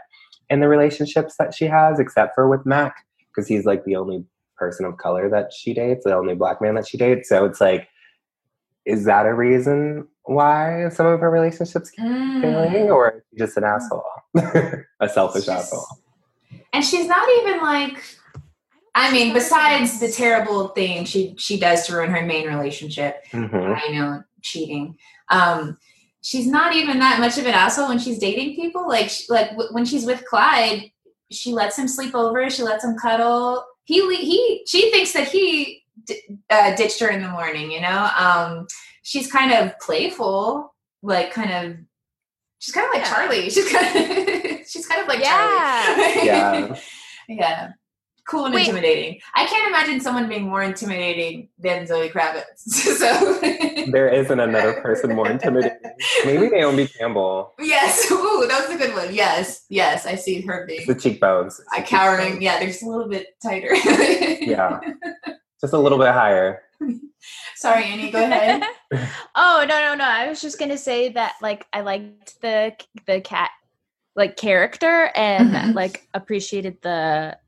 [0.51, 4.25] in the relationships that she has, except for with Mac, because he's like the only
[4.63, 7.29] person of color that she dates, the only black man that she dates.
[7.29, 7.89] So it's like,
[8.87, 12.41] is that a reason why some of her relationships Mm.
[12.43, 14.05] failing, or is she just an asshole,
[15.01, 15.87] a selfish She's- asshole?
[16.73, 17.97] And she's not even like
[18.95, 23.75] I mean, besides the terrible thing she she does to ruin her main relationship, Mhm.
[23.85, 24.97] I know cheating.
[25.31, 25.79] Um,
[26.21, 28.87] she's not even that much of an asshole when she's dating people.
[28.87, 30.91] Like sh- like w- when she's with Clyde,
[31.31, 32.49] she lets him sleep over.
[32.51, 33.65] She lets him cuddle.
[33.85, 37.71] He he she thinks that he d- uh, ditched her in the morning.
[37.71, 38.67] You know, um,
[39.03, 41.77] she's kind of playful, like kind of.
[42.59, 43.11] She's kind of like Yeah.
[43.13, 43.51] Charlie.
[43.51, 45.83] She's kind of she's kind of like Yeah.
[45.97, 46.27] Charlie.
[46.27, 46.77] Yeah.
[47.29, 47.69] yeah.
[48.29, 48.69] Cool and Wait.
[48.69, 49.21] intimidating.
[49.35, 52.45] I can't imagine someone being more intimidating than Zoe Kravitz.
[52.67, 53.41] so
[53.91, 55.77] There isn't another person more intimidating.
[56.25, 57.53] Maybe Naomi Campbell.
[57.59, 58.09] Yes.
[58.13, 59.13] Ooh, that was a good one.
[59.13, 59.65] Yes.
[59.69, 60.07] Yes.
[60.07, 61.61] I see her being The cheekbones.
[61.73, 62.41] I cowering.
[62.41, 63.71] Yeah, they're just a little bit tighter.
[64.43, 64.81] Yeah.
[65.61, 66.63] Just a little bit higher.
[67.57, 68.63] Sorry, Annie, go ahead.
[69.37, 70.05] oh no no no!
[70.05, 72.75] I was just gonna say that like I liked the
[73.07, 73.51] the cat
[74.17, 75.75] like character and Mhm.
[75.75, 77.39] like appreciated the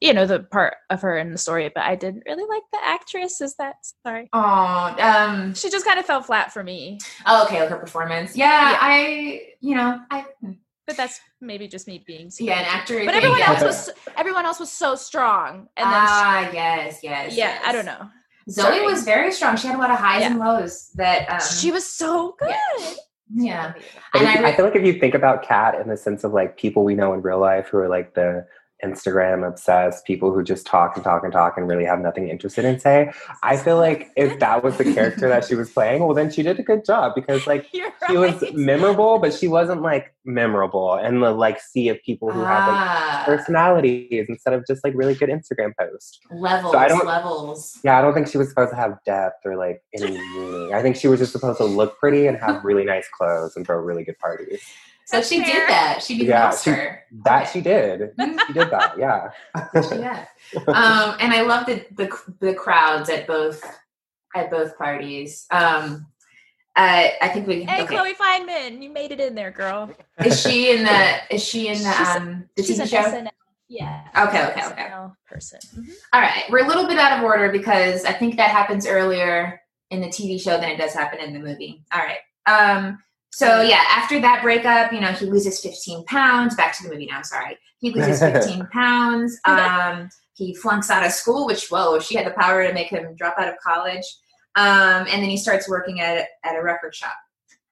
[0.00, 2.78] you know the part of her in the story, but I didn't really like the
[2.82, 3.40] actress.
[3.40, 4.28] Is that sorry?
[4.32, 8.36] Oh, um She just kind of fell flat for me, oh, okay, like her performance.
[8.36, 8.78] Yeah, Yeah.
[8.80, 10.24] I you know, I
[10.86, 12.30] but that's maybe just me being.
[12.40, 13.04] yeah, an actor.
[13.04, 13.50] But everyone yeah.
[13.52, 17.32] else was everyone else was so strong, and then Ah, yes, yes.
[17.32, 18.08] she, yeah, I don't know.
[18.48, 18.84] Zoe Sorry.
[18.86, 19.56] was very strong.
[19.56, 20.30] She had a lot of highs Yeah.
[20.30, 22.48] and lows that um she was so good.
[22.48, 22.94] yeah.
[23.34, 23.72] yeah.
[24.14, 26.56] And I I, feel like if you think about Kat in the sense of like
[26.56, 28.46] people we know in real life who are like the
[28.84, 32.64] Instagram obsessed people who just talk and talk and talk and really have nothing interested
[32.64, 33.12] in say,
[33.42, 36.42] I feel like if that was the character that she was playing, well then she
[36.42, 40.94] did a good job because like You're she was memorable, but she wasn't like memorable
[40.94, 44.94] and the like sea of people who have like Ah, personalities instead of just like
[44.94, 46.20] really good Instagram posts.
[46.32, 47.78] levels, So I don't- levels.
[47.84, 50.74] Yeah, I don't think she was supposed to have depth or like any meaning.
[50.74, 53.66] I think she was just supposed to look pretty and have really nice clothes and
[53.66, 54.60] throw really good parties.
[55.10, 55.46] So That's she fair.
[55.46, 56.02] did that.
[56.04, 57.50] She Yeah, denounced she- That Okay.
[57.52, 58.10] she did.
[58.46, 58.94] She did that.
[58.96, 59.30] Yeah.
[59.74, 60.24] yeah.
[60.68, 63.60] Um, and I love the, the the crowds at both
[64.36, 65.46] at both parties.
[65.50, 66.06] Um,
[66.76, 67.64] uh, I think we.
[67.64, 67.96] Hey, okay.
[67.96, 69.90] Chloe Fineman, you made it in there, girl.
[70.24, 71.16] Is she in the?
[71.34, 73.02] Is she in the She's- um the She's TV an show?
[73.10, 73.28] SNL.
[73.68, 74.02] Yeah.
[74.28, 74.82] Okay, okay, okay.
[74.90, 75.58] SNL person.
[75.76, 75.90] Mhm.
[76.12, 79.60] All right, we're a little bit out of order because I think that happens earlier.
[79.90, 81.82] in the TV show than it does happen in the movie.
[81.92, 82.20] All right.
[82.46, 82.98] Um,
[83.30, 86.56] so yeah, after that breakup, you know, he loses 15 pounds.
[86.56, 87.22] Back to the movie now.
[87.22, 89.38] Sorry, he loses 15 pounds.
[89.44, 93.14] Um, he flunks out of school, which whoa, she had the power to make him
[93.14, 94.04] drop out of college.
[94.56, 97.16] Um, and then he starts working at at a record shop.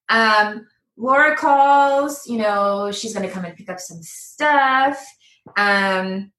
[0.08, 0.66] Um,
[0.96, 2.26] Laura calls.
[2.26, 5.04] You know, she's going to come and pick up some stuff.
[5.56, 6.32] Um,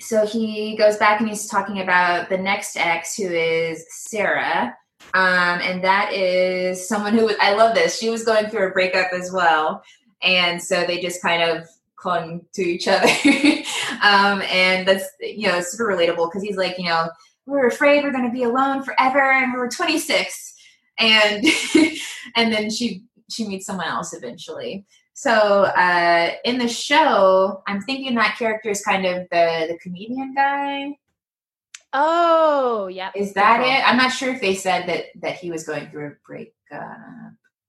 [0.00, 4.76] so he goes back and he's talking about the next ex, who is Sarah.
[5.14, 7.98] Um, and that is someone who I love this.
[7.98, 9.82] She was going through a breakup as well,
[10.22, 13.06] and so they just kind of clung to each other.
[14.02, 17.08] um, and that's you know super relatable because he's like, you know,
[17.46, 20.54] we're afraid we're going to be alone forever, and we were 26,
[20.98, 21.44] and
[22.36, 24.84] and then she she meets someone else eventually.
[25.14, 30.34] So uh, in the show, I'm thinking that character is kind of the the comedian
[30.34, 30.98] guy.
[31.92, 33.10] Oh, yeah.
[33.14, 33.88] Is that it?
[33.88, 36.52] I'm not sure if they said that that he was going through a breakup.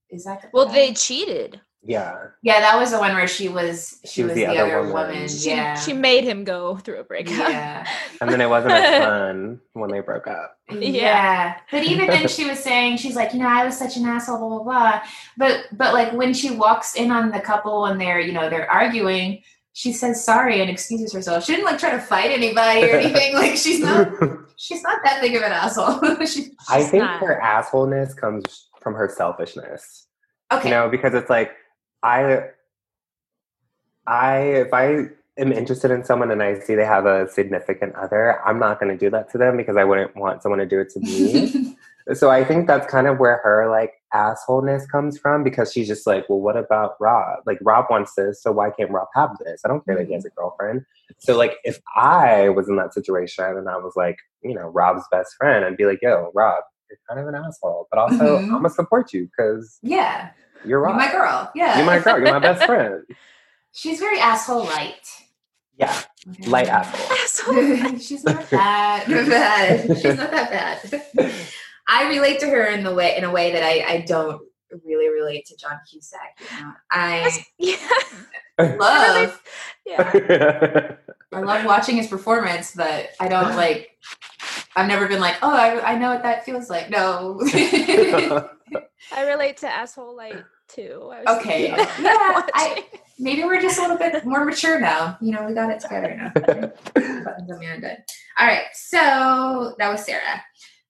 [0.09, 0.73] Is that the Well, guy?
[0.73, 1.61] they cheated.
[1.81, 2.17] Yeah.
[2.43, 4.79] Yeah, that was the one where she was she, She was was the the, other
[4.79, 5.11] other woman.
[5.13, 5.27] woman.
[5.29, 5.75] She, yeah.
[5.79, 7.37] she made him go through a breakup.
[7.37, 7.87] yeah.
[8.19, 10.57] And then it wasn't as fun when they broke up.
[10.69, 11.55] yeah.
[11.71, 14.39] But even then she was saying she's like, you know, I was such an asshole,
[14.39, 15.01] blah blah blah.
[15.37, 18.69] But but like when she walks in on the couple and they're, you know, they're
[18.69, 21.45] arguing, she says sorry and excuses herself.
[21.45, 23.35] She didn't like try to fight anybody or anything.
[23.35, 24.11] like she's not
[24.57, 26.25] she's not that big of an asshole.
[26.25, 27.19] she, I think not.
[27.21, 30.07] her assholeness comes from her selfishness.
[30.51, 30.69] okay.
[30.69, 31.51] You know, because it's like
[32.03, 32.47] I
[34.07, 38.41] I if I am interested in someone and I see they have a significant other,
[38.45, 40.89] I'm not gonna do that to them because I wouldn't want someone to do it
[40.91, 41.75] to me.
[42.13, 46.05] so I think that's kind of where her like assholeness comes from because she's just
[46.07, 47.39] like, well, what about Rob?
[47.45, 49.61] Like Rob wants this, so why can't Rob have this?
[49.63, 50.83] I don't care that he has a girlfriend.
[51.19, 55.03] So like if I was in that situation and I was like, you know, Rob's
[55.11, 58.43] best friend, I'd be like, yo, Rob, you're kind of an asshole, but also Mhm.
[58.45, 60.31] I'm gonna support you because yeah.
[60.65, 61.51] you're You're my girl.
[61.55, 61.77] Yeah.
[61.77, 62.17] You're my girl.
[62.19, 63.03] You're my best friend.
[63.71, 65.07] She's very asshole light.
[65.77, 65.97] Yeah,
[66.47, 67.17] light asshole.
[67.53, 67.97] Asshole.
[67.99, 69.97] She's not that bad.
[69.97, 70.51] She's not that
[71.15, 71.33] bad.
[71.89, 74.41] I relate to her in the way in a way that I, I don't
[74.85, 76.39] really relate to John Cusack.
[76.39, 76.73] You know?
[76.91, 77.77] I yeah.
[78.77, 79.41] love
[79.85, 80.95] Yeah.
[81.31, 83.89] I love watching his performance, but I don't like.
[84.75, 86.89] I've never been like, oh, I, I know what that feels like.
[86.89, 87.39] No.
[89.11, 91.09] I relate to asshole light too.
[91.11, 91.69] I was Okay.
[91.69, 92.85] Yeah, I-
[93.21, 95.17] Maybe we're just a little bit more mature now.
[95.19, 96.31] You know, we got it together now.
[96.33, 97.83] Buttons on.
[98.39, 100.41] All right, so that was Sarah.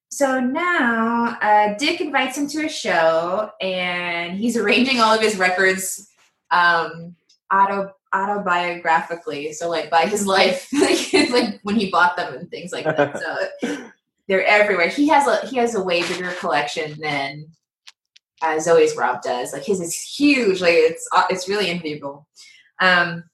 [0.10, 5.38] So now uh, Dick invites him to a show, and he's arranging all of his
[5.38, 6.10] records
[6.52, 7.16] um,
[7.54, 9.54] auto autobiographically.
[9.54, 13.20] So like by his life, like like when he bought them and things like that.
[13.20, 13.88] So
[14.28, 14.90] they're everywhere.
[14.90, 17.46] He has a he has a way bigger collection than
[18.42, 19.54] uh, Zoe's Rob does.
[19.54, 20.60] Like his is huge.
[20.62, 22.28] Like it's uh, it's really enviable.
[22.82, 23.26] Um,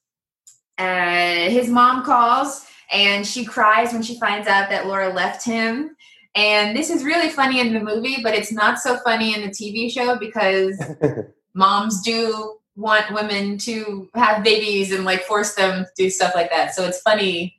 [0.78, 5.95] uh, his mom calls and she cries when she finds out that Laura left him.
[6.36, 9.48] And this is really funny in the movie, but it's not so funny in the
[9.48, 10.80] TV show because
[11.54, 16.50] moms do want women to have babies and like force them to do stuff like
[16.50, 16.74] that.
[16.74, 17.58] So it's funny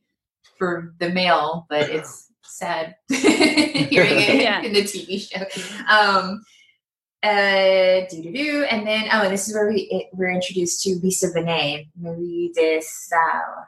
[0.60, 4.62] for the male, but it's sad hearing it Yeah.
[4.62, 5.44] in the TV show.
[5.92, 6.44] Um,
[7.24, 10.84] uh, do do do, and then oh, and this is where we it, we're introduced
[10.84, 13.66] to Lisa Bonet, Marie DeSalle,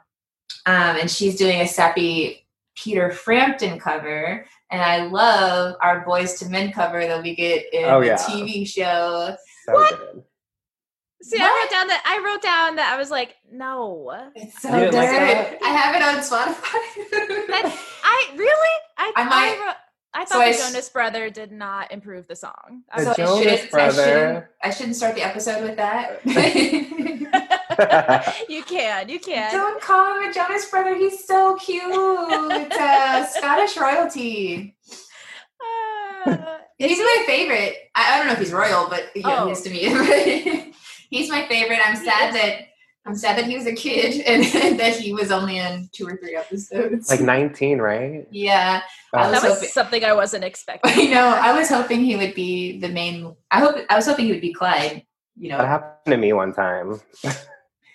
[0.66, 2.46] um, and she's doing a sappy
[2.82, 7.84] Peter Frampton cover, and I love our Boyz II Men cover that we get in
[7.84, 8.10] Oh, the.
[8.12, 9.36] TV show.
[9.66, 10.22] So good.
[11.22, 14.30] See, I wrote down that I wrote down that I was like, no.
[14.34, 14.94] It's so good.
[14.94, 15.58] like that?
[15.62, 17.48] I have it on Spotify.
[17.48, 19.28] That I really I I
[19.60, 19.76] I, wrote,
[20.14, 22.84] I thought I the s- Jonas Brother did not improve the song.
[22.96, 24.02] The so was I Jonas shouldn't, I Brother.
[24.04, 26.20] shouldn't, I shouldn't start the episode with that.
[28.48, 29.52] you can, you can.
[29.52, 30.94] Don't call him a Jonas brother.
[30.96, 31.82] He's so cute.
[31.92, 34.76] uh, Scottish royalty.
[36.26, 37.76] Uh, He's my favorite.
[37.94, 39.46] I, I don't know if he's royal, but yeah, Oh.
[39.46, 40.72] he is to me.
[41.10, 41.78] he's my favorite.
[41.84, 42.66] I'm sad that
[43.06, 46.16] I'm sad that he was a kid and that he was only in two or
[46.18, 47.10] three episodes.
[47.10, 48.26] like 19, right?
[48.30, 48.82] yeah,
[49.14, 50.98] I Oh, was that was hoping- something I wasn't expecting.
[50.98, 51.26] You know.
[51.28, 53.34] I was hoping he would be the main.
[53.50, 53.76] I hope.
[53.90, 55.04] I was hoping he would be Clyde.
[55.36, 57.00] You know, that know, happened to me one time.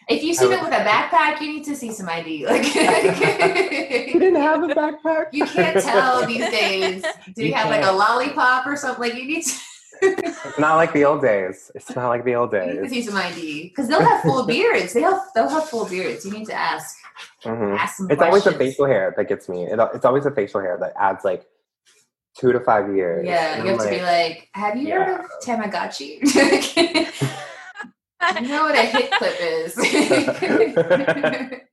[0.08, 2.46] If you see I him with a backpack, you need to see some ID.
[2.48, 5.28] Like, He didn't have a backpack.
[5.32, 7.02] you can't tell these days.
[7.36, 9.02] Do he You have like a lollipop or something?
[9.10, 9.54] Like, you need to.
[10.02, 11.72] It's not like the old days.
[11.74, 12.90] It's not like the old You need to days.
[12.92, 14.94] see some ID because they'll have full beards.
[14.94, 16.26] They have they'll have full beards.
[16.26, 16.98] You need to ask
[17.46, 17.78] Mhm.
[17.80, 19.64] ask some It's always the facial hair that gets me.
[19.66, 21.46] It, it's always the facial hair that adds like
[22.38, 23.26] two to five years.
[23.26, 26.20] Yeah, And you I'm have to be like, have you heard of Tamagotchi?
[28.42, 29.76] You know what a hit clip is.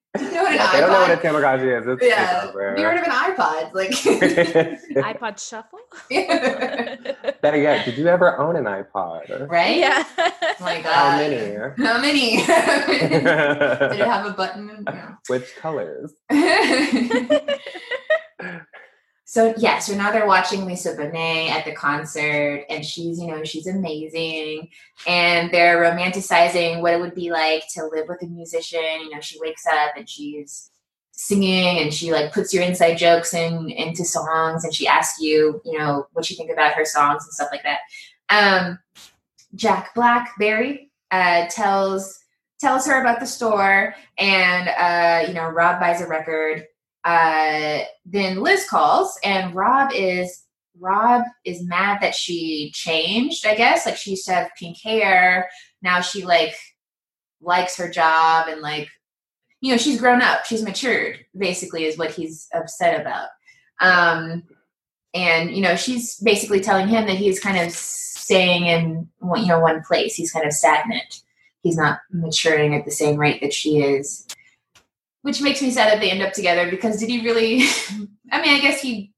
[0.19, 1.23] you know what an I don't know what a iPod?
[1.23, 1.87] Tamagotchi is.
[1.87, 3.73] It's Yeah, super you heard of an iPod?
[3.75, 3.91] Like,
[5.19, 5.79] iPod Shuffle.
[7.43, 9.49] Better yet, did you ever own an iPod?
[9.49, 9.77] right?
[9.79, 10.05] yeah.
[10.19, 10.93] Oh my god.
[10.93, 11.55] How many?
[11.79, 12.37] How many?
[12.39, 14.85] Did it have a button?
[14.87, 15.17] No.
[15.29, 16.13] Which colors?
[19.33, 23.43] So yeah, so now they're watching Lisa Bonet at the concert, and she's, you know,
[23.45, 24.69] she's amazing,
[25.07, 29.01] and they're romanticizing what it would be like to live with a musician.
[29.01, 30.71] You know, she wakes up and she's
[31.13, 35.63] singing, and she like puts your inside jokes in into songs, and she asks you,
[35.65, 37.79] you know, what you think about her songs and stuff like that.
[38.29, 38.79] Um,
[39.55, 42.19] Jack Black Barry uh, tells
[42.61, 46.67] tells her about the store, and uh, you know, Rob buys a record.
[47.05, 50.45] Uh, then Liz calls, and Rob is
[50.79, 53.47] Rob is mad that she changed.
[53.47, 55.49] I guess like she used to have pink hair.
[55.83, 56.55] Now she like
[57.41, 58.89] likes her job and like
[59.61, 60.45] you know she's grown up.
[60.45, 61.25] She's matured.
[61.37, 63.29] Basically, is what he's upset about.
[63.81, 64.45] Um,
[65.15, 69.49] and you know she's basically telling him that he's kind of staying in one, you
[69.49, 70.15] know one place.
[70.15, 71.23] He's kind of stagnant.
[71.63, 74.27] He's not maturing at the same rate that she is
[75.23, 77.63] which makes me sad that they end up together because did he really
[78.33, 79.13] i mean i guess he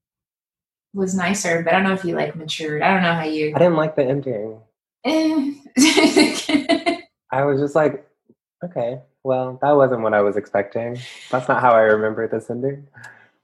[0.93, 3.53] was nicer but i don't know if he like matured i don't know how you
[3.55, 4.59] I didn't like the ending.
[5.03, 5.53] Eh.
[7.31, 8.07] I was just like,
[8.63, 10.97] okay, well, that wasn't what I was expecting.
[11.29, 12.87] That's not how I remember this ending.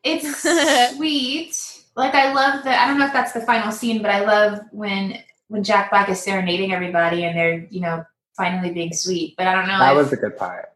[0.04, 0.44] it's
[0.96, 1.54] sweet
[1.96, 4.60] like i love the i don't know if that's the final scene but i love
[4.72, 8.04] when when jack black is serenading everybody and they're you know
[8.38, 10.70] finally being sweet but i don't know That if was a good part.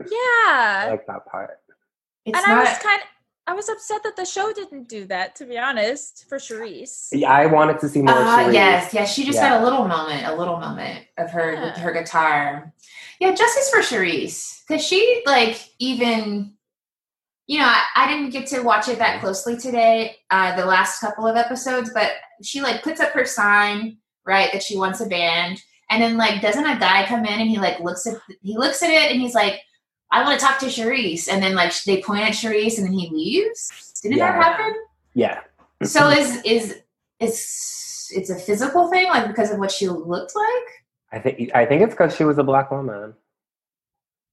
[0.00, 0.90] I Yeah.
[0.92, 1.60] like that part.
[2.24, 3.06] it's and not I was kind of,
[3.46, 7.08] I was upset that the show didn't do that, to be honest, for Cherise.
[7.12, 8.14] Yeah, I wanted to see more.
[8.16, 8.54] Ah, Cherise.
[8.54, 9.12] yes, yes.
[9.14, 9.48] She just Yeah.
[9.50, 12.72] had a little moment, a little moment of her with her guitar.
[13.20, 16.54] Yeah, justice for Cherise because she like even,
[17.46, 21.00] you know, I, I didn't get to watch it that closely today, uh, the last
[21.00, 25.06] couple of episodes, but she like puts up her sign right that she wants a
[25.06, 28.56] band, and then like doesn't a guy come in and he like looks at he
[28.56, 29.60] looks at it and he's like.
[30.14, 32.92] I want to talk to Cherise, and then like they point at Cherise, and then
[32.92, 34.00] he leaves.
[34.02, 34.32] Didn't Yeah.
[34.32, 34.74] that happen?
[35.14, 35.40] Yeah.
[35.82, 36.80] So is is
[37.18, 40.68] is it's a physical thing, like because of what she looked like?
[41.12, 43.14] I think I think it's because she was a black woman.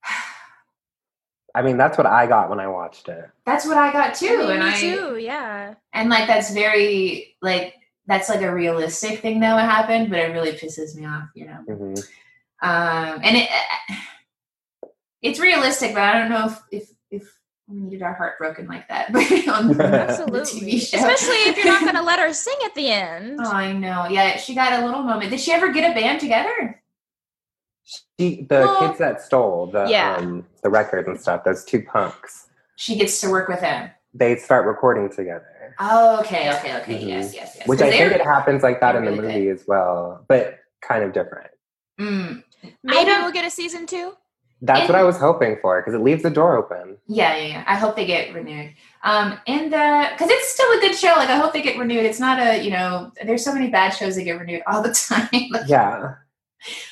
[1.56, 3.26] I mean, that's what I got when I watched it.
[3.46, 5.74] That's what I got too, I mean, and me I too, yeah.
[5.94, 7.74] and like that's very like
[8.08, 11.46] that's like a realistic thing that would happen, but it really pisses me off, you
[11.46, 11.60] know.
[11.68, 11.94] hmm
[12.62, 13.50] Um, and it
[15.22, 18.88] it's realistic, but I don't know if if if we needed our heart broken like
[18.90, 19.08] that
[19.48, 20.72] on the Absolutely.
[20.72, 20.98] TV show.
[20.98, 23.40] Especially if you're not going to let her sing at the end.
[23.42, 24.08] Oh, I know.
[24.10, 25.30] Yeah, she got a little moment.
[25.32, 26.82] Did she ever get a band together?
[27.84, 30.16] She, the Well, kids that stole the yeah.
[30.18, 33.90] um, the records and stuff, those two punks, She gets to work with him.
[34.14, 35.76] they start recording together.
[35.80, 37.00] Oh, okay, okay, okay.
[37.04, 37.08] Mhm.
[37.08, 37.68] Yes, yes, yes.
[37.68, 41.04] Which I think it happens like that in the really movie as well, but kind
[41.04, 41.50] of different.
[42.00, 42.44] Mm,
[42.84, 44.14] Maybe don't- we'll get a season two.
[44.64, 46.98] That's what I was hoping for because it leaves the door open.
[47.08, 47.64] Yeah, yeah, yeah.
[47.68, 48.74] I hope they get renewed.
[49.04, 51.14] Um, and because it's still a good show.
[51.18, 52.06] Like I hope they get renewed.
[52.06, 53.12] It's not a you know.
[53.26, 55.28] There's so many bad shows that get renewed all the time.
[55.52, 56.16] Like, Yeah.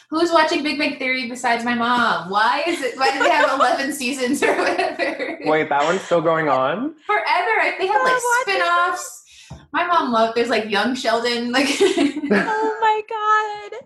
[0.10, 2.32] Who's watching Big Bang Theory besides my mom?
[2.32, 2.98] Why is it?
[2.98, 5.38] Why do they have eleven seasons or whatever?
[5.46, 6.96] Wait, that one's still going on?
[7.06, 7.76] forever.
[7.78, 9.26] They have like watching spin-offs.
[9.72, 10.36] My mom loved.
[10.36, 11.52] There's like Young Sheldon.
[11.52, 13.82] Like Oh my god.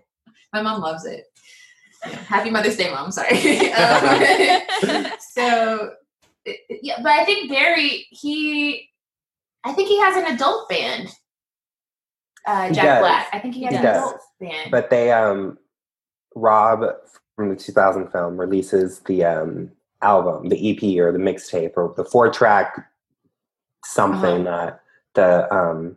[0.54, 1.26] my mom loves it.
[2.28, 3.10] Happy Mother's Day, mom.
[3.10, 3.70] Sorry.
[3.74, 5.90] Um, so
[6.82, 8.90] yeah but i think barry he
[9.64, 11.08] i think he has an adult band
[12.46, 13.96] uh jack black i think he has He an does.
[13.96, 15.56] adult band But they um
[16.34, 16.84] Rob
[17.34, 19.70] from the 2000 film releases the um
[20.02, 22.90] album, the EP or the mixtape or the four track
[23.86, 24.80] something that
[25.14, 25.96] the um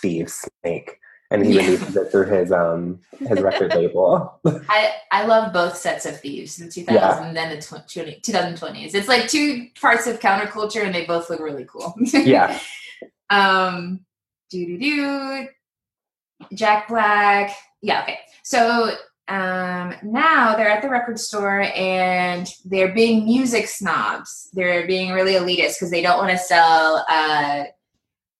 [0.00, 0.98] thieves make.
[1.30, 1.62] And he Yeah.
[1.62, 4.40] releases it through his um his record label.
[4.68, 8.94] i i love both sets of thieves the 2000 and then the tw- 20, 2020s
[8.94, 11.94] it's like two parts of counterculture and they both look really cool.
[12.12, 12.58] Yeah.
[13.30, 14.00] um
[14.50, 15.48] do do do.
[16.54, 17.50] Jack black.
[17.82, 18.18] Yeah okay.
[18.44, 18.92] So
[19.28, 24.48] um now they're at the record store and they're being music snobs.
[24.52, 27.64] They're being really elitist because they don't want to sell uh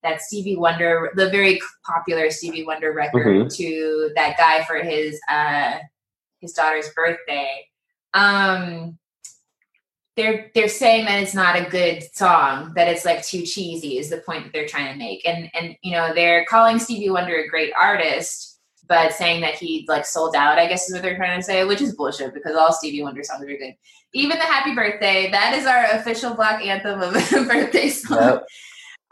[0.07, 3.57] that stevie wonder the very popular stevie wonder record Mhm.
[3.57, 5.79] to that guy for his uh
[6.41, 7.67] his daughter's birthday
[8.15, 8.99] um
[10.17, 14.09] they're they're saying that it's not a good song, that it's like too cheesy is
[14.09, 15.27] the point that they're trying to make.
[15.29, 19.85] And and you know, they're calling Stevie Wonder a great artist, but saying that he
[19.89, 22.57] like sold out, I guess is what they're trying to say, which is bullshit because
[22.57, 23.75] all Stevie Wonder songs are good.
[24.15, 28.19] Even the Happy Birthday, that is our official black anthem of a birthday song.
[28.19, 28.47] Yep.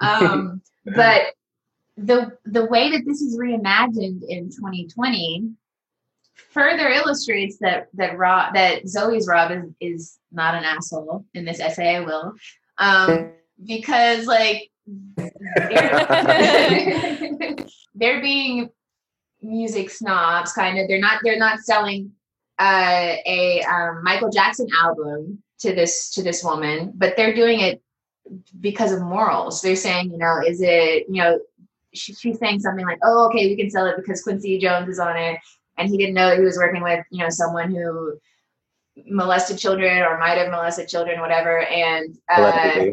[0.01, 1.35] Um, but
[1.97, 5.51] the the way that this is reimagined in 2020
[6.51, 11.61] further illustrates that that Rob that Zoe's Rob is, is not an asshole in this
[11.61, 11.97] essay.
[11.97, 12.35] I will,
[12.79, 13.33] um,
[13.65, 15.31] because like they're,
[17.95, 18.71] they're being
[19.43, 20.89] music snobs, kind of.
[20.89, 22.13] They're not they're not selling
[22.59, 27.83] uh, a um, Michael Jackson album to this to this woman, but they're doing it
[28.61, 29.61] because of morals.
[29.61, 31.39] They're saying, you know, is it you know
[31.95, 34.99] she, she's saying something like, "Oh, okay, we can sell it because Quincy Jones is
[34.99, 35.39] on it,"
[35.79, 38.19] and he didn't know that he was working with you know someone who
[39.07, 41.63] molested children or might have molested children, whatever.
[41.63, 42.87] And uh,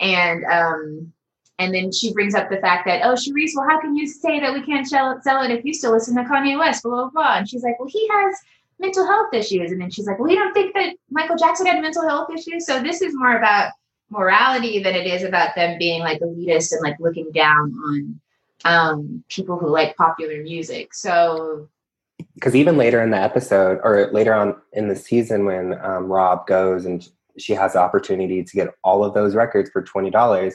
[0.00, 1.12] and um,
[1.58, 4.40] and then she brings up the fact that, "Oh, Cherise, well, how can you say
[4.40, 6.92] that we can't sell it, sell it if you still listen to Kanye West?" Blah
[6.92, 7.38] blah blah.
[7.38, 8.36] And she's like, "Well, he has."
[8.80, 11.82] mental health issues and then she's like well you don't think that michael jackson had
[11.82, 13.72] mental health issues so this is more about
[14.10, 18.20] morality than it is about them being like elitist and like looking down on
[18.64, 21.68] um people who like popular music so
[22.34, 26.46] because even later in the episode or later on in the season when um, rob
[26.46, 30.54] goes and she has the opportunity to get all of those records for $20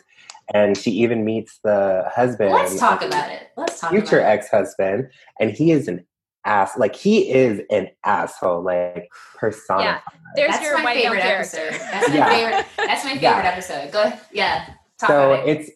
[0.53, 4.33] and she even meets the husband let's talk about it let's talk future about it.
[4.33, 6.05] ex-husband and he is an
[6.45, 10.01] ass like he is an asshole like personified
[10.35, 11.57] There's that's your white favorite character.
[11.59, 12.29] episode that's my Yeah.
[12.29, 13.51] favorite that's my favorite Yeah.
[13.51, 14.19] episode go ahead.
[14.31, 14.65] yeah
[14.99, 15.71] talk so about it it's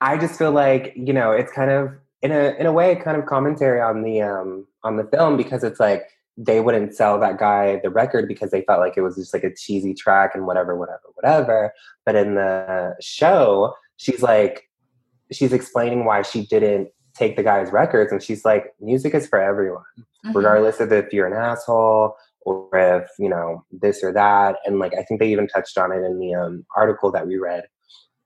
[0.00, 1.92] i just feel like you know it's kind of
[2.22, 5.62] in a in a way kind of commentary on the um on the film because
[5.62, 6.02] it's like
[6.36, 9.44] they wouldn't sell that guy the record because they felt like it was just like
[9.44, 11.72] a cheesy track and whatever whatever whatever
[12.06, 14.64] but in the show she's like
[15.32, 16.88] she's explaining why she didn't
[17.18, 19.84] take the guy's records and she's like music is for everyone
[20.24, 20.34] Mhm.
[20.34, 24.56] regardless of if you're an asshole or if you know this or that.
[24.64, 27.36] And like i think they even touched on it in the um, article that we
[27.38, 27.64] read.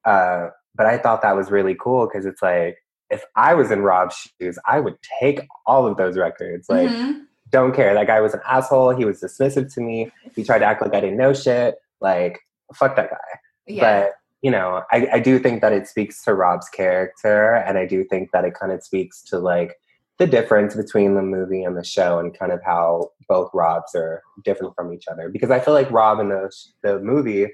[0.04, 2.76] Uh, but i thought that was really cool because it's like
[3.10, 6.68] if i was in rob's shoes i would take all of those records.
[6.68, 7.26] Like Mhm.
[7.50, 7.92] don't care.
[7.94, 8.90] That guy was an asshole.
[8.96, 10.10] He was dismissive to me.
[10.34, 11.74] He tried to act like i didn't know shit.
[12.00, 12.38] Like
[12.74, 13.30] fuck that guy.
[13.66, 13.82] Yeah.
[13.84, 14.12] But
[14.42, 18.04] you know I, I do think that it speaks to rob's character and i do
[18.04, 19.76] think that it kind of speaks to like
[20.18, 24.22] the difference between the movie and the show and kind of how both robs are
[24.44, 27.46] different from each other because i feel like rob in the, the movie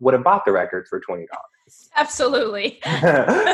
[0.00, 1.24] would have bought the records for $20
[1.96, 2.78] Absolutely.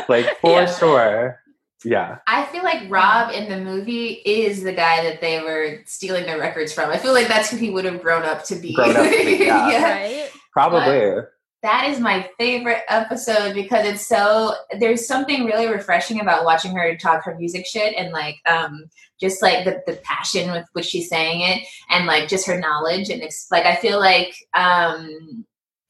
[0.09, 0.65] like for Yeah.
[0.77, 1.39] sure
[1.85, 6.25] yeah I feel like Rob in the movie is the guy that they were stealing
[6.25, 6.89] their records from.
[6.91, 8.73] I feel like that's who he would have grown up to be.
[8.73, 9.91] Grown up to be, yeah.
[9.93, 10.29] Right?
[10.51, 11.21] probably
[11.63, 16.97] That is my favorite episode because it's so there's something really refreshing about watching her
[16.97, 18.85] talk her music shit and like um
[19.19, 23.09] just like the, the passion with which she's saying it and like just her knowledge
[23.11, 25.45] and it's like I feel like um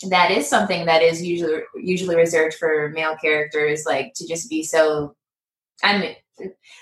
[0.10, 4.64] that is something that is usually usually reserved for male characters like to just be
[4.64, 5.16] so
[5.84, 6.16] I mean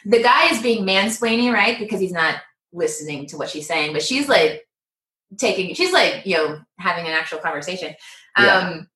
[0.06, 2.38] the guy is being mansplaining right because he's not
[2.74, 4.66] listening to what she's saying but she's like
[5.38, 7.94] taking she's like you know having an actual conversation
[8.36, 8.88] um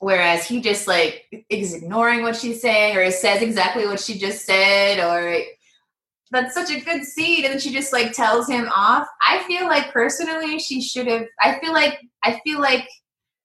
[0.00, 4.44] whereas he just like is ignoring what she's saying or says exactly what she just
[4.44, 5.40] said or
[6.30, 9.92] that's such a good scene and she just like tells him off i feel like
[9.92, 12.86] personally she should have i feel like i feel like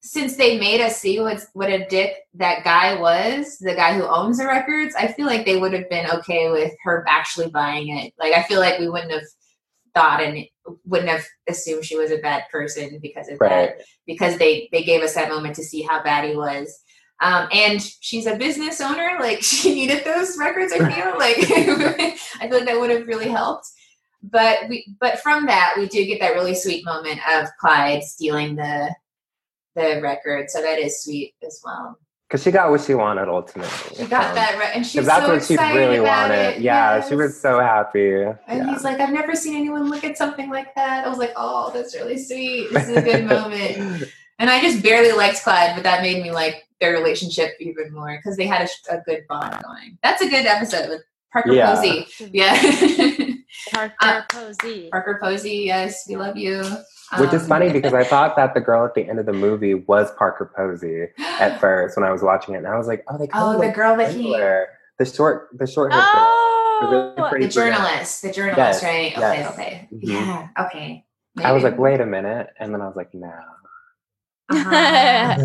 [0.04, 4.04] since they made us see what what a dick that guy was, the guy who
[4.04, 7.98] owns the records, I feel like they would have been okay with her actually buying
[7.98, 8.14] it.
[8.20, 9.24] Like I feel like we wouldn't have
[9.94, 10.46] thought and
[10.86, 13.86] wouldn't have assumed she was a bad person because of right that.
[14.06, 16.84] Because they they gave us that moment to see how bad he was.
[17.22, 19.18] Um, and she's a business owner.
[19.20, 20.74] Like she needed those records.
[20.74, 21.38] I feel like
[22.42, 23.68] I feel like that would have really helped.
[24.26, 28.56] But we, but from that, we do get that really sweet moment of Clyde stealing
[28.56, 28.94] the
[29.76, 30.50] the record.
[30.50, 31.98] So that is sweet as well.
[32.28, 35.08] Because she got what she wanted ultimately She got Um, that right, and she's Because
[35.08, 36.56] that's so what she excited really about wanted.
[36.58, 36.62] it.
[36.62, 38.14] Yeah, she was so happy.
[38.24, 38.72] And yeah.
[38.72, 41.06] he's like, I've never seen anyone look at something like that.
[41.06, 42.72] I was like, oh, that's really sweet.
[42.74, 44.04] This is a good moment.
[44.40, 48.18] And I just barely liked Clyde, but that made me like their relationship even more
[48.18, 49.98] because they had a, a good bond going.
[50.02, 51.02] That's a good episode with
[51.32, 51.76] Parker Yeah.
[51.76, 52.08] Posey.
[52.34, 52.60] Yeah.
[53.72, 54.90] Parker Uh, Posey.
[54.90, 56.64] Parker Posey, yes, we love you.
[57.20, 59.34] Which is Um, funny because I thought that the girl at the end of the
[59.34, 61.08] movie was Parker Posey
[61.40, 63.62] at first when I was watching it, and I was like, "Oh, they kind Oh,
[63.62, 64.68] the girl that he, similar.
[65.00, 67.52] the short, the short hair girl, the really Oh, the brunette.
[67.52, 69.12] journalist, the journalist, Yes, right?
[69.18, 69.54] Okay, yes.
[69.54, 70.02] okay, Mhm.
[70.04, 71.06] yeah, okay.
[71.44, 73.32] I was like, "Wait a minute," and then I was like, "No."
[74.50, 74.70] Uh-huh.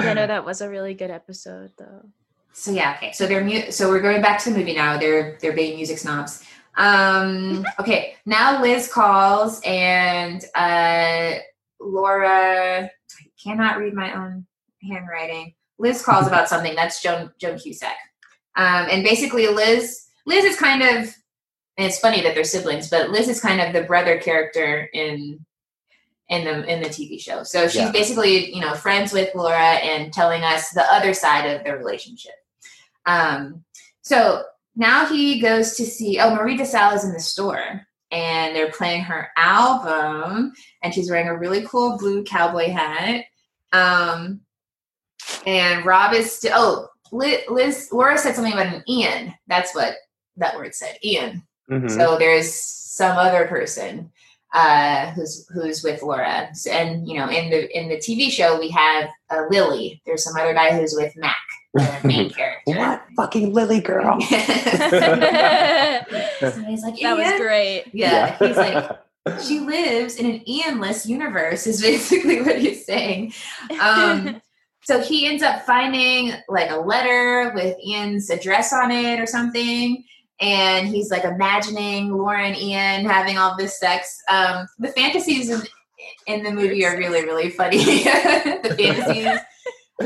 [0.00, 2.06] yeah, no, that was a really good episode, though.
[2.52, 3.12] So yeah, okay.
[3.12, 4.98] So they're mu- so we're going back to the movie now.
[4.98, 6.44] They're they're being music snobs.
[6.76, 11.34] Um okay, now Liz calls and uh
[11.80, 12.90] Laura I
[13.42, 14.46] cannot read my own
[14.82, 15.54] handwriting.
[15.78, 16.74] Liz calls about something.
[16.74, 17.96] That's Joan Joan Cusack.
[18.56, 21.14] Um and basically Liz Liz is kind of
[21.78, 25.44] and it's funny that they're siblings, but Liz is kind of the brother character in
[26.28, 27.42] in the in the TV show.
[27.42, 27.90] So she's Yeah.
[27.92, 32.32] basically, you know, friends with Laura and telling us the other side of their relationship.
[33.04, 33.64] Um,
[34.02, 34.44] so
[34.74, 39.02] now he goes to see oh Marie DeSalle is in the store and they're playing
[39.02, 40.52] her album
[40.82, 43.24] and she's wearing a really cool blue cowboy hat.
[43.72, 44.40] Um,
[45.46, 49.34] and Rob is still oh Liz, Liz Laura said something about an Ian.
[49.46, 49.94] That's what
[50.36, 50.96] that word said.
[51.04, 51.46] Ian.
[51.70, 51.90] Mhm.
[51.90, 54.10] So there's some other person
[54.52, 58.68] uh, who's who's with Laura, and you know, in the in the TV show we
[58.70, 60.02] have uh, Lily.
[60.04, 61.51] There's some other guy who's with Mac, the main character.
[62.64, 64.18] what fucking Lily girl?
[64.30, 66.06] that
[66.40, 67.84] So he's like, was "Ian?" great.
[67.92, 68.98] Yeah, he's like,
[69.42, 71.66] she lives in an Ian-less universe.
[71.66, 73.32] Is basically what he's saying.
[73.80, 74.42] Um,
[74.82, 80.04] so he ends up finding like a letter with Ian's address on it or something.
[80.40, 84.20] And he's like imagining Laura and Ian having all this sex.
[84.28, 85.62] Um, the fantasies in,
[86.26, 87.78] in the movie are really, really funny.
[87.78, 89.40] the fantasies.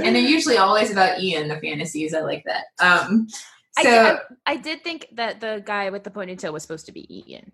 [0.05, 2.14] And they're usually always about Ian, the fantasies.
[2.14, 2.64] I like that.
[2.78, 3.28] Um,
[3.80, 7.07] so, did, I did think that the guy with the ponytail was supposed to be
[7.30, 7.53] Ian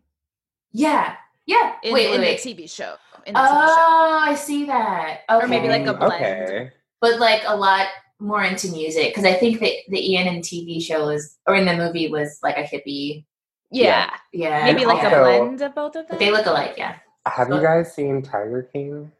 [0.72, 1.16] yeah.
[1.46, 1.74] Yeah.
[1.82, 2.42] in, wait, wait, in wait.
[2.42, 2.94] the TV show.
[3.26, 3.74] In the TV show.
[3.78, 5.20] Oh, I see that.
[5.30, 5.44] Okay.
[5.44, 6.14] Or maybe like a blend.
[6.24, 6.70] Okay.
[7.00, 7.88] but like a lot
[8.18, 11.66] more into music because I think that the Ian and TV show was, or in
[11.66, 13.24] the movie was like a hippie.
[13.70, 16.06] Yeah, Yeah, maybe like also- a blend of both of them.
[16.10, 16.74] But they look alike.
[16.76, 16.96] Yeah.
[17.26, 19.10] Have you guys seen Tiger King?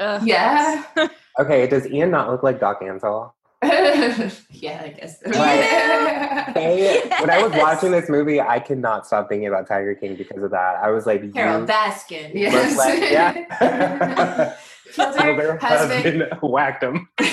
[0.00, 0.22] Ugh.
[0.26, 0.84] Yeah.
[1.38, 3.32] Okay, does Ian not look like Doc Antle?
[4.50, 5.18] yeah, I guess.
[6.56, 10.14] Hey, when I was watching this movie, I could not stop thinking about Tiger King
[10.16, 10.76] because of that.
[10.82, 12.30] I was like, you Carole Baskin.
[12.34, 12.76] Yes.
[12.78, 14.54] like, yeah.
[14.92, 16.22] Killed her their husband.
[16.22, 17.08] husband whacked him.
[17.18, 17.26] I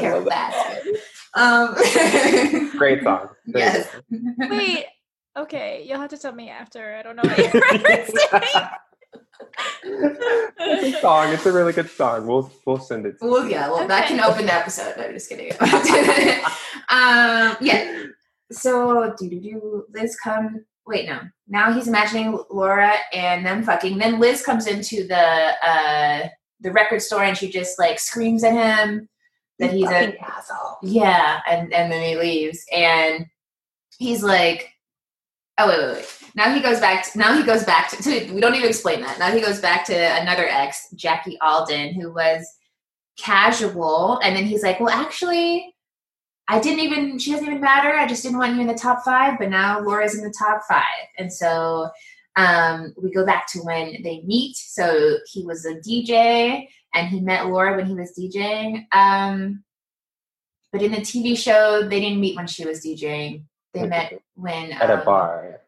[0.00, 0.82] Carole love that.
[1.36, 2.70] Baskin.
[2.72, 3.28] Um, Great song.
[3.52, 3.90] Great Yes.
[3.92, 4.02] song.
[4.50, 4.86] Wait.
[5.38, 6.96] Okay, you'll have to tell me after.
[6.96, 8.70] I don't know what you're referencing.
[9.82, 11.32] It's a song.
[11.32, 12.26] It's a really good song.
[12.26, 13.18] We'll we'll send it.
[13.20, 14.94] To Well, yeah, well, that can open the episode.
[14.96, 15.52] No, I'm just kidding.
[16.90, 18.04] um, yeah.
[18.52, 19.84] So, do do do.
[19.92, 20.64] Liz come.
[20.86, 21.20] Wait, no.
[21.48, 23.98] Now he's imagining Laura and them fucking.
[23.98, 25.16] Then Liz comes into the
[25.66, 26.28] uh
[26.60, 29.08] the record store and she just like screams at him
[29.58, 30.78] that he's a Fucking asshole.
[30.82, 33.26] yeah, and and then he leaves and
[33.98, 34.72] he's like,
[35.60, 36.16] oh wait wait wait.
[36.34, 37.10] Now he goes back.
[37.10, 38.32] To, now he goes back to, to.
[38.34, 39.18] We don't even explain that.
[39.18, 42.46] Now he goes back to another ex, Jackie Alden, who was
[43.18, 45.74] casual, and then he's like, well, actually,
[46.48, 47.18] I didn't even.
[47.18, 47.92] She doesn't even matter.
[47.92, 50.62] I just didn't want you in the top five, but now Laura's in the top
[50.68, 51.90] five, and so
[52.36, 54.56] um, we go back to when they meet.
[54.56, 58.84] So he was a DJ, and he met Laura when he was DJing.
[58.92, 59.64] Um,
[60.72, 63.44] but in the TV show, they didn't meet when she was DJing.
[63.74, 65.60] They met when At a um, bar.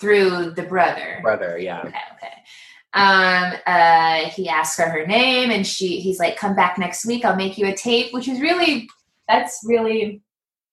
[0.00, 1.20] through the brother.
[1.22, 1.80] Brother, yeah.
[1.80, 2.32] Okay, okay.
[2.92, 7.24] Um, uh, he asks her her name, and she he's like, "Come back next week.
[7.24, 8.88] I'll make you a tape," which is really
[9.28, 10.22] that's really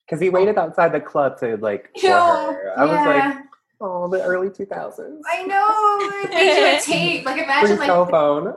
[0.08, 2.74] Because he waited outside the club to like for No, her.
[2.76, 3.06] I was yeah.
[3.36, 3.38] like,
[3.82, 5.20] oh, the early 2000s.
[5.32, 6.30] I know.
[6.30, 7.26] Make you a tape.
[7.26, 8.56] Like Free imagine like cell phone.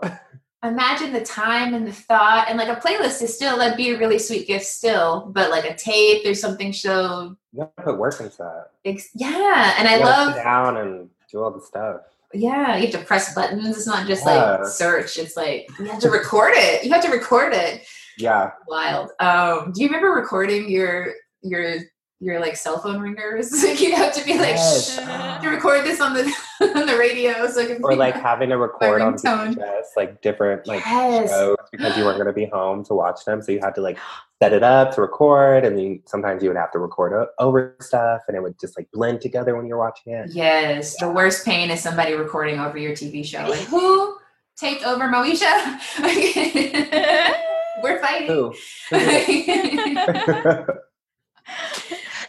[0.62, 3.98] Imagine the time and the thought, and like a playlist is still that'd be a
[3.98, 7.98] really sweet gift still, but like a tape, or something so You have to put
[7.98, 8.66] work into that.
[8.84, 9.74] ex- yeah.
[9.78, 12.02] And I You gotta love down and do all the stuff.
[12.32, 13.76] Yeah, you have to press buttons.
[13.76, 14.58] It's not just Yeah.
[14.58, 15.18] like search.
[15.18, 16.84] It's like you have to record it.
[16.84, 17.82] You have to record it.
[18.18, 18.50] Yeah.
[18.68, 19.11] Wild.
[19.18, 21.76] Um, do you remember recording your your
[22.20, 23.50] your like cell phone ringers?
[23.64, 24.94] Like you have to be like, Yes.
[24.94, 26.22] Shh, to record this on the
[26.76, 29.14] on the radio so Or like having to record on.
[29.14, 31.30] VHS, like different like Yes.
[31.30, 33.40] shows because you weren't going to be home to watch them.
[33.42, 33.98] So you had to like
[34.42, 37.76] set it up to record, and then sometimes you would have to record o- over
[37.80, 40.30] stuff, and it would just like blend together when you're watching it.
[40.32, 43.46] Yes, the worst pain is somebody recording over your TV show.
[43.48, 44.16] Like who
[44.56, 45.78] taped over Moesha?
[47.82, 48.26] We're fighting.
[48.28, 48.52] Who?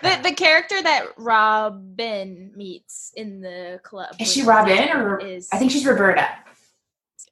[0.02, 4.16] The the character that Robin meets in the club.
[4.20, 6.28] Is she Robin or is I think she's Roberta.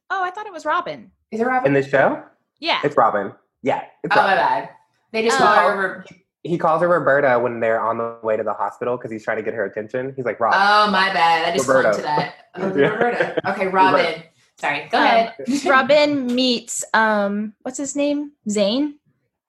[0.10, 1.12] Oh, I thought it was Robin.
[1.32, 1.68] Is it Robin?
[1.76, 2.24] In the show,
[2.60, 2.80] Yeah.
[2.84, 3.34] it's Robin.
[3.62, 4.70] Yeah, it's oh my bad.
[5.12, 5.44] They just Oh.
[5.44, 6.04] call her Ro-
[6.44, 9.38] He calls her Roberta when they're on the way to the hospital because he's trying
[9.38, 10.14] to get her attention.
[10.16, 10.54] He's like, Rob.
[10.56, 11.48] Oh my bad.
[11.48, 11.98] I just clung Roberta.
[11.98, 12.34] to that.
[12.56, 12.88] Oh, Yeah.
[12.88, 13.50] Roberta.
[13.52, 14.24] Okay, Robin.
[14.58, 15.36] Sorry, go Um, ahead.
[15.66, 18.32] Robin meets um what's his name?
[18.50, 18.96] Zane.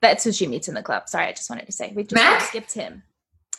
[0.03, 1.09] That's who she meets in the club.
[1.09, 2.41] Sorry, I just wanted to say we just Mac?
[2.43, 3.03] skipped him.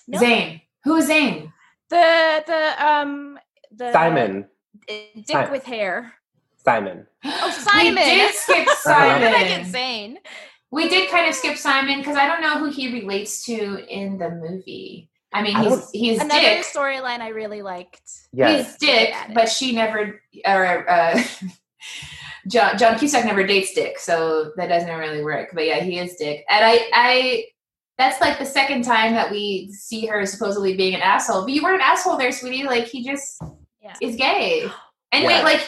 [0.07, 0.19] No.
[0.19, 0.61] Zane.
[0.83, 1.51] Who is Zane?
[1.89, 3.39] The the um
[3.71, 4.47] the Simon.
[4.87, 5.51] Dick Simon.
[5.51, 6.13] with hair.
[6.57, 7.07] Simon.
[7.23, 7.95] Oh, Simon.
[7.95, 9.07] We did skip Simon.
[9.07, 9.71] Why did I get Simon.
[9.71, 10.17] Zane?
[10.71, 14.17] We did kind of skip Simon because I don't know who he relates to in
[14.17, 15.09] the movie.
[15.33, 16.65] I mean, I he's don't- he's Another Dick.
[16.65, 18.01] storyline I really liked.
[18.33, 18.67] Yes.
[18.67, 21.21] He's Dick, but she never, or uh,
[22.47, 25.49] John John Cusack never dates Dick, so that doesn't really work.
[25.53, 27.43] But yeah, he is Dick, and I I
[27.97, 31.43] that's like the second time that we see her supposedly being an asshole.
[31.43, 32.63] But you weren't an asshole there, sweetie.
[32.63, 33.41] Like he just
[33.81, 33.93] Yeah.
[34.01, 34.63] is gay,
[35.11, 35.27] and Yeah.
[35.27, 35.61] wait, like.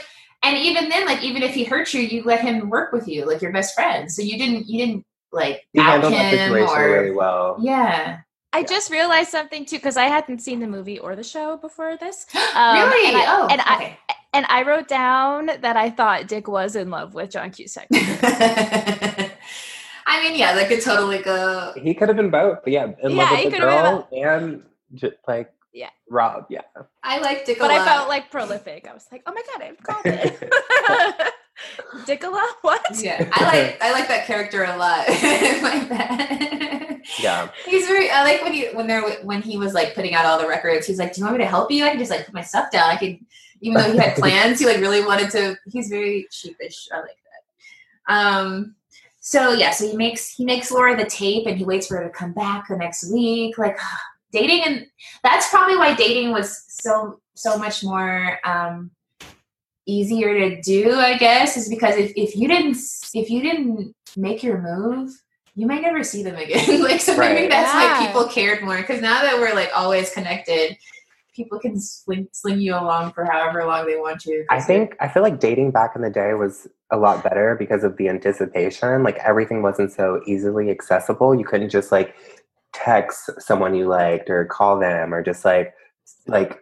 [0.45, 3.25] And even then, like even if he hurt you, you let him work with you,
[3.25, 4.11] like your best friend.
[4.11, 7.55] So you didn't, you didn't like He out handled that him situation or really well.
[7.61, 8.17] yeah.
[8.51, 11.95] I just realized something too because I hadn't seen the movie or the show before
[11.95, 12.25] this.
[12.55, 13.07] Um, really?
[13.07, 13.97] and I- oh, and I-
[14.33, 17.87] And I wrote down that I thought Dick was in love with John Cusack.
[20.13, 21.73] I mean, yeah, that could totally go.
[21.75, 25.15] He could have been both, but yeah, in Yeah, love with the girl and just
[25.27, 25.89] like Yeah.
[26.09, 26.45] Rob.
[26.49, 26.61] Yeah.
[27.03, 28.87] I like Dick a but I felt like prolific.
[28.87, 31.33] I was like, oh my god, I've called it.
[32.05, 32.43] Dickola?
[32.61, 32.81] What?
[33.01, 35.07] yeah, I like I like that character a lot.
[35.07, 37.01] like that.
[37.19, 37.49] Yeah.
[37.65, 38.09] He's very.
[38.09, 40.85] I like when he when they're when he was like putting out all the records.
[40.87, 41.85] He's like, "Do you want me to help you?
[41.85, 42.89] I can just like put my stuff down.
[42.89, 43.19] I could."
[43.61, 45.55] Even though he had plans, he like really wanted to.
[45.67, 46.89] He's very sheepish.
[46.91, 47.17] I like
[48.07, 48.13] that.
[48.13, 48.75] Um.
[49.25, 52.03] So yeah, so he makes he makes Laura the tape, and he waits for her
[52.03, 53.57] to come back the next week.
[53.57, 53.79] Like
[54.33, 54.85] dating, and
[55.23, 58.91] that's probably why dating was so so much more um
[59.85, 60.93] easier to do.
[60.93, 62.75] I guess is because if if you didn't
[63.13, 65.09] if you didn't make your move,
[65.55, 66.83] you might never see them again.
[66.83, 67.49] like so maybe Right.
[67.49, 67.99] that's Yeah.
[68.01, 68.75] why people cared more.
[68.77, 70.75] Because now that we're like always connected,
[71.35, 74.45] people can sling, sling you along for however long they want to.
[74.49, 77.83] I think I feel like dating back in the day was a lot better because
[77.83, 79.03] of the anticipation.
[79.03, 81.35] Like everything wasn't so easily accessible.
[81.35, 82.15] You couldn't just like
[82.73, 85.73] text someone you liked or call them or just like
[86.27, 86.59] like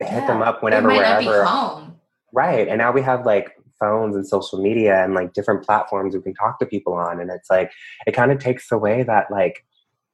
[0.00, 1.44] hit them up whenever they might not be wherever.
[1.44, 1.96] home.
[2.32, 2.68] Right.
[2.68, 6.34] And now we have like phones and social media and like different platforms we can
[6.34, 7.20] talk to people on.
[7.20, 7.70] And it's like,
[8.06, 9.64] it kind of takes away that like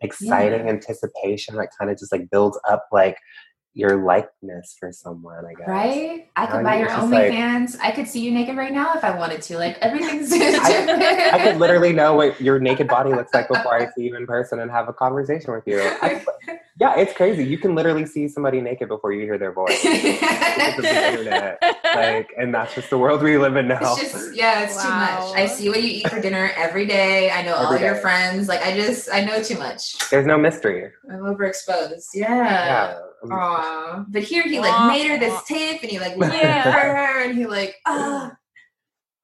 [0.00, 3.18] exciting anticipation that kind of just like builds up like
[3.75, 5.68] your likeness for someone, I guess.
[5.68, 6.29] Right?
[6.37, 7.79] I could Now buy your it's just like- OnlyFans.
[7.81, 9.57] I could see you naked right now if I wanted to.
[9.57, 13.91] Like everything's I, I could literally know what your naked body looks like before I
[13.93, 15.81] see you in person and have a conversation with you.
[16.03, 16.23] I,
[16.79, 17.45] yeah, it's crazy.
[17.45, 19.81] You can literally see somebody naked before you hear their voice.
[19.83, 21.59] Because the internet.
[21.95, 23.95] Like, and that's just the world we live in now.
[23.97, 25.35] It's just yeah, it's too much.
[25.37, 27.31] I see what you eat for dinner every day.
[27.31, 28.49] I know all Every your friends.
[28.49, 29.99] Like I just I know too much.
[30.11, 30.91] There's no mystery.
[31.11, 32.09] I'm overexposed.
[32.14, 32.37] Yeah.
[32.45, 32.99] Yeah.
[33.29, 36.33] But here he like made her this tape and he like Yeah.
[36.33, 36.73] yeah.
[36.73, 38.33] her and he like ah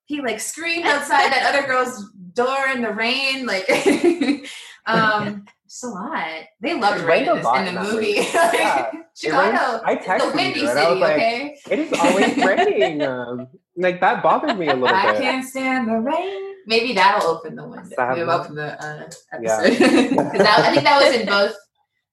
[0.06, 3.44] he like screamed outside that other girl's door in the rain.
[3.46, 3.68] Like
[4.86, 6.44] um just a lot.
[6.60, 7.36] They loved It rain in,
[7.68, 8.14] in the movie.
[8.32, 8.90] Yeah.
[9.14, 9.82] Chicago.
[9.84, 11.58] I the texted windy you and city, I was like, okay?
[11.70, 13.02] it is always raining.
[13.02, 15.16] Um, like that bothered me a little I bit.
[15.16, 16.54] I can't stand the rain.
[16.66, 17.96] Maybe that'll open the window.
[17.98, 19.10] We'll open the uh,
[19.42, 19.60] Yeah.
[19.60, 20.16] episode.
[20.38, 21.56] that- I think that was in both.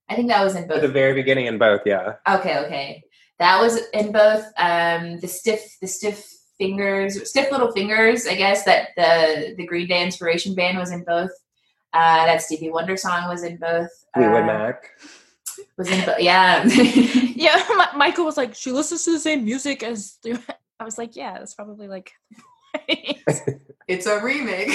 [0.10, 0.82] I think that was in At both.
[0.82, 2.14] the very beginning in both, yeah.
[2.30, 3.04] Okay, okay.
[3.40, 6.26] That was in both um the stiff the stiff
[6.58, 11.04] fingers stiff little fingers, I guess that the the Green Day inspiration band was in
[11.04, 11.32] both.
[11.94, 13.90] Uh that Stevie Wonder song was in both.
[14.14, 14.84] Fleetwood uh, Mac.
[15.78, 16.64] was in both yeah.
[17.36, 20.18] Yeah, Mi- Michael was like, she listens to the same music as.
[20.24, 20.40] the-"
[20.80, 22.12] I was like, yeah, that's probably like.
[23.88, 24.70] it's a remake.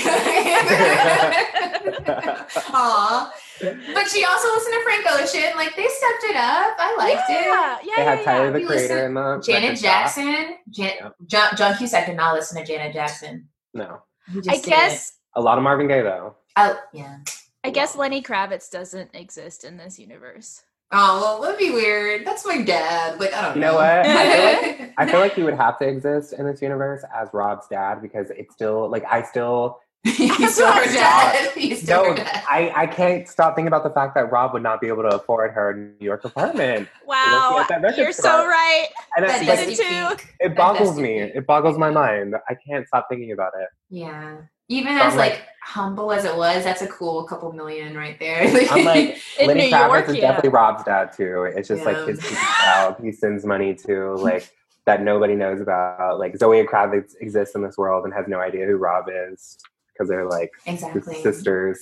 [2.72, 3.32] Aw.
[3.60, 5.56] But she also listened to Frank Ocean.
[5.56, 6.76] Like they stepped it up.
[6.78, 7.44] I liked it.
[7.46, 8.50] yeah, yeah, They yeah, had Tyler yeah.
[8.52, 9.78] the You Creator in the Janet.
[9.78, 10.56] Jackson.
[10.70, 11.14] Jan- Yep.
[11.26, 13.48] John, John Cusack did not listen to Janet Jackson.
[13.74, 14.02] No.
[14.34, 14.66] Just I didn't.
[14.66, 15.12] guess.
[15.34, 16.36] A lot of Marvin Gaye though.
[16.56, 17.18] Oh yeah.
[17.64, 20.62] I guess Lenny Kravitz doesn't exist in this universe.
[20.92, 22.26] Oh well, that'd be weird.
[22.26, 23.20] That's my dad.
[23.20, 23.72] Like I don't You know.
[23.72, 23.84] know what?
[24.06, 27.28] I feel like I feel like he would have to exist in this universe as
[27.32, 31.52] Rob's dad because it's still like I still He's still her dad.
[31.52, 32.42] He's still no her dad.
[32.48, 35.16] I, I can't stop thinking about the fact that Rob would not be able to
[35.16, 36.88] afford her New York apartment.
[37.06, 38.86] Wow, at that record you're so right.
[39.16, 40.28] And That it's does like, it too.
[40.40, 41.18] it boggles dusty me.
[41.20, 42.34] It boggles my mind.
[42.48, 43.68] I can't stop thinking about it.
[43.90, 44.38] Yeah.
[44.68, 48.18] Even So as like, like- humble as it was, that's a cool couple million right
[48.18, 48.42] there.
[48.70, 50.20] I'm like In Lenny New Kravitz York, is yeah.
[50.22, 51.42] definitely Rob's dad too.
[51.54, 52.96] It's just like his secret child.
[53.02, 54.50] He sends money to like
[54.86, 56.18] that nobody knows about.
[56.18, 59.58] Like Zoe Kravitz exists in this world and has no idea who Rob is
[59.92, 61.22] because they're like exactly.
[61.22, 61.78] sisters.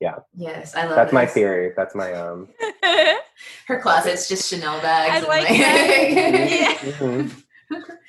[0.00, 0.16] Yeah.
[0.34, 0.96] Yes, I love.
[0.96, 1.72] That's my theory.
[1.76, 2.48] That's my um.
[3.66, 5.12] Her closet's just Chanel bags.
[5.12, 6.78] I and, like that.
[6.84, 6.92] Yeah.
[6.98, 7.30] mhm.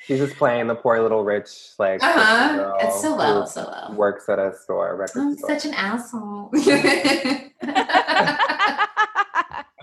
[0.06, 2.56] She's just playing the poor little rich like Uh huh.
[2.56, 3.94] girl It's so well, so well.
[3.96, 5.48] works at a store, record I'm store.
[5.48, 6.50] such an asshole.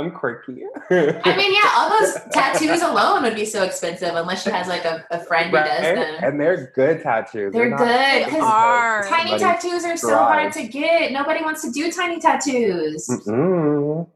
[0.02, 0.64] I'm quirky.
[0.90, 4.86] I mean, yeah, all those tattoos alone would be so expensive unless she has like
[4.86, 6.24] a, a friend who does them.
[6.24, 7.54] And they're good tattoos.
[7.54, 7.88] They're not good,
[8.24, 9.08] like 'cause are.
[9.08, 11.12] Tiny tattoos are so hard to get.
[11.12, 13.08] Nobody wants to do tiny tattoos.
[13.08, 14.08] Mm-mm.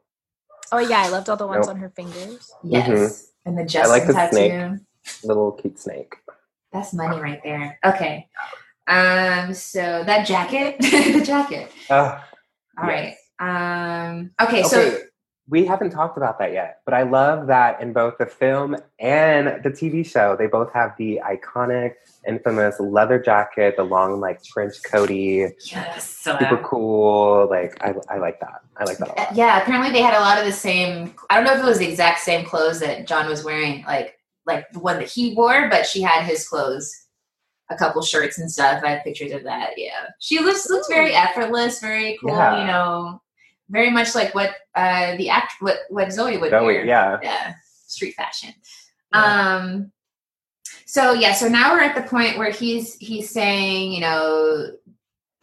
[0.72, 1.76] oh yeah, I loved all the ones Nope.
[1.76, 2.52] on her fingers.
[2.64, 3.32] Yes.
[3.46, 4.36] And the Justin like the tattoo.
[4.36, 5.24] snake.
[5.24, 6.16] Little cute snake.
[6.74, 7.80] That's money right there.
[7.86, 8.28] Okay.
[8.88, 11.72] Um, so that jacket, the jacket.
[11.90, 12.20] Ugh.
[12.78, 13.14] All right.
[13.14, 13.18] Yes.
[13.40, 15.00] Um, okay, Okay, so
[15.48, 19.64] we haven't talked about that yet, but I love that in both the film and
[19.64, 21.94] the TV show, they both have the iconic,
[22.28, 27.48] infamous leather jacket, the long, like trench coaty, yes, super cool.
[27.48, 28.62] Like I, I like that.
[28.78, 29.36] I like that a lot.
[29.36, 31.14] yeah, apparently they had a lot of the same.
[31.30, 34.18] I don't know if it was the exact same clothes that John was wearing, like
[34.48, 36.92] like the one that he wore, but she had his clothes,
[37.70, 38.84] a couple shirts and stuff.
[38.84, 39.74] I have pictures of that.
[39.78, 42.32] Yeah, she looks looks very effortless, very cool.
[42.32, 42.62] Yeah.
[42.62, 43.22] You know,
[43.70, 46.86] very much like what uh the act what what Zoe would Zoe, wear.
[46.86, 47.20] yeah.
[47.22, 47.54] yeah,
[47.88, 48.54] street fashion.
[49.14, 49.58] Yeah.
[49.58, 49.92] Um.
[50.86, 54.72] So yeah, so now we're at the point where he's he's saying, you know,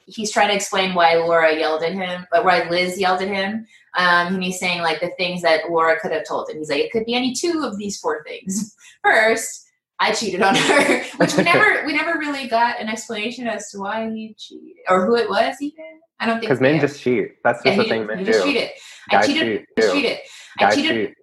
[0.06, 3.66] he's trying to explain why Laura yelled at him, but why Liz yelled at him.
[3.94, 6.58] Um, and he's saying like the things that Laura could have told him.
[6.58, 8.74] He's like, it could be any two of these four things.
[9.02, 9.68] First,
[9.98, 13.78] I cheated on her, which we never we never really got an explanation as to
[13.78, 16.00] why he cheated or who it was even.
[16.22, 16.80] I don't think Because men yeah.
[16.80, 17.42] just cheat.
[17.44, 18.32] That's yeah, just he, the thing men do.
[18.32, 18.70] just cheated.
[19.10, 19.42] I Guys cheated.
[19.42, 20.18] cheat, I cheated.
[20.60, 20.98] I Guys cheated.
[21.08, 21.16] cheat.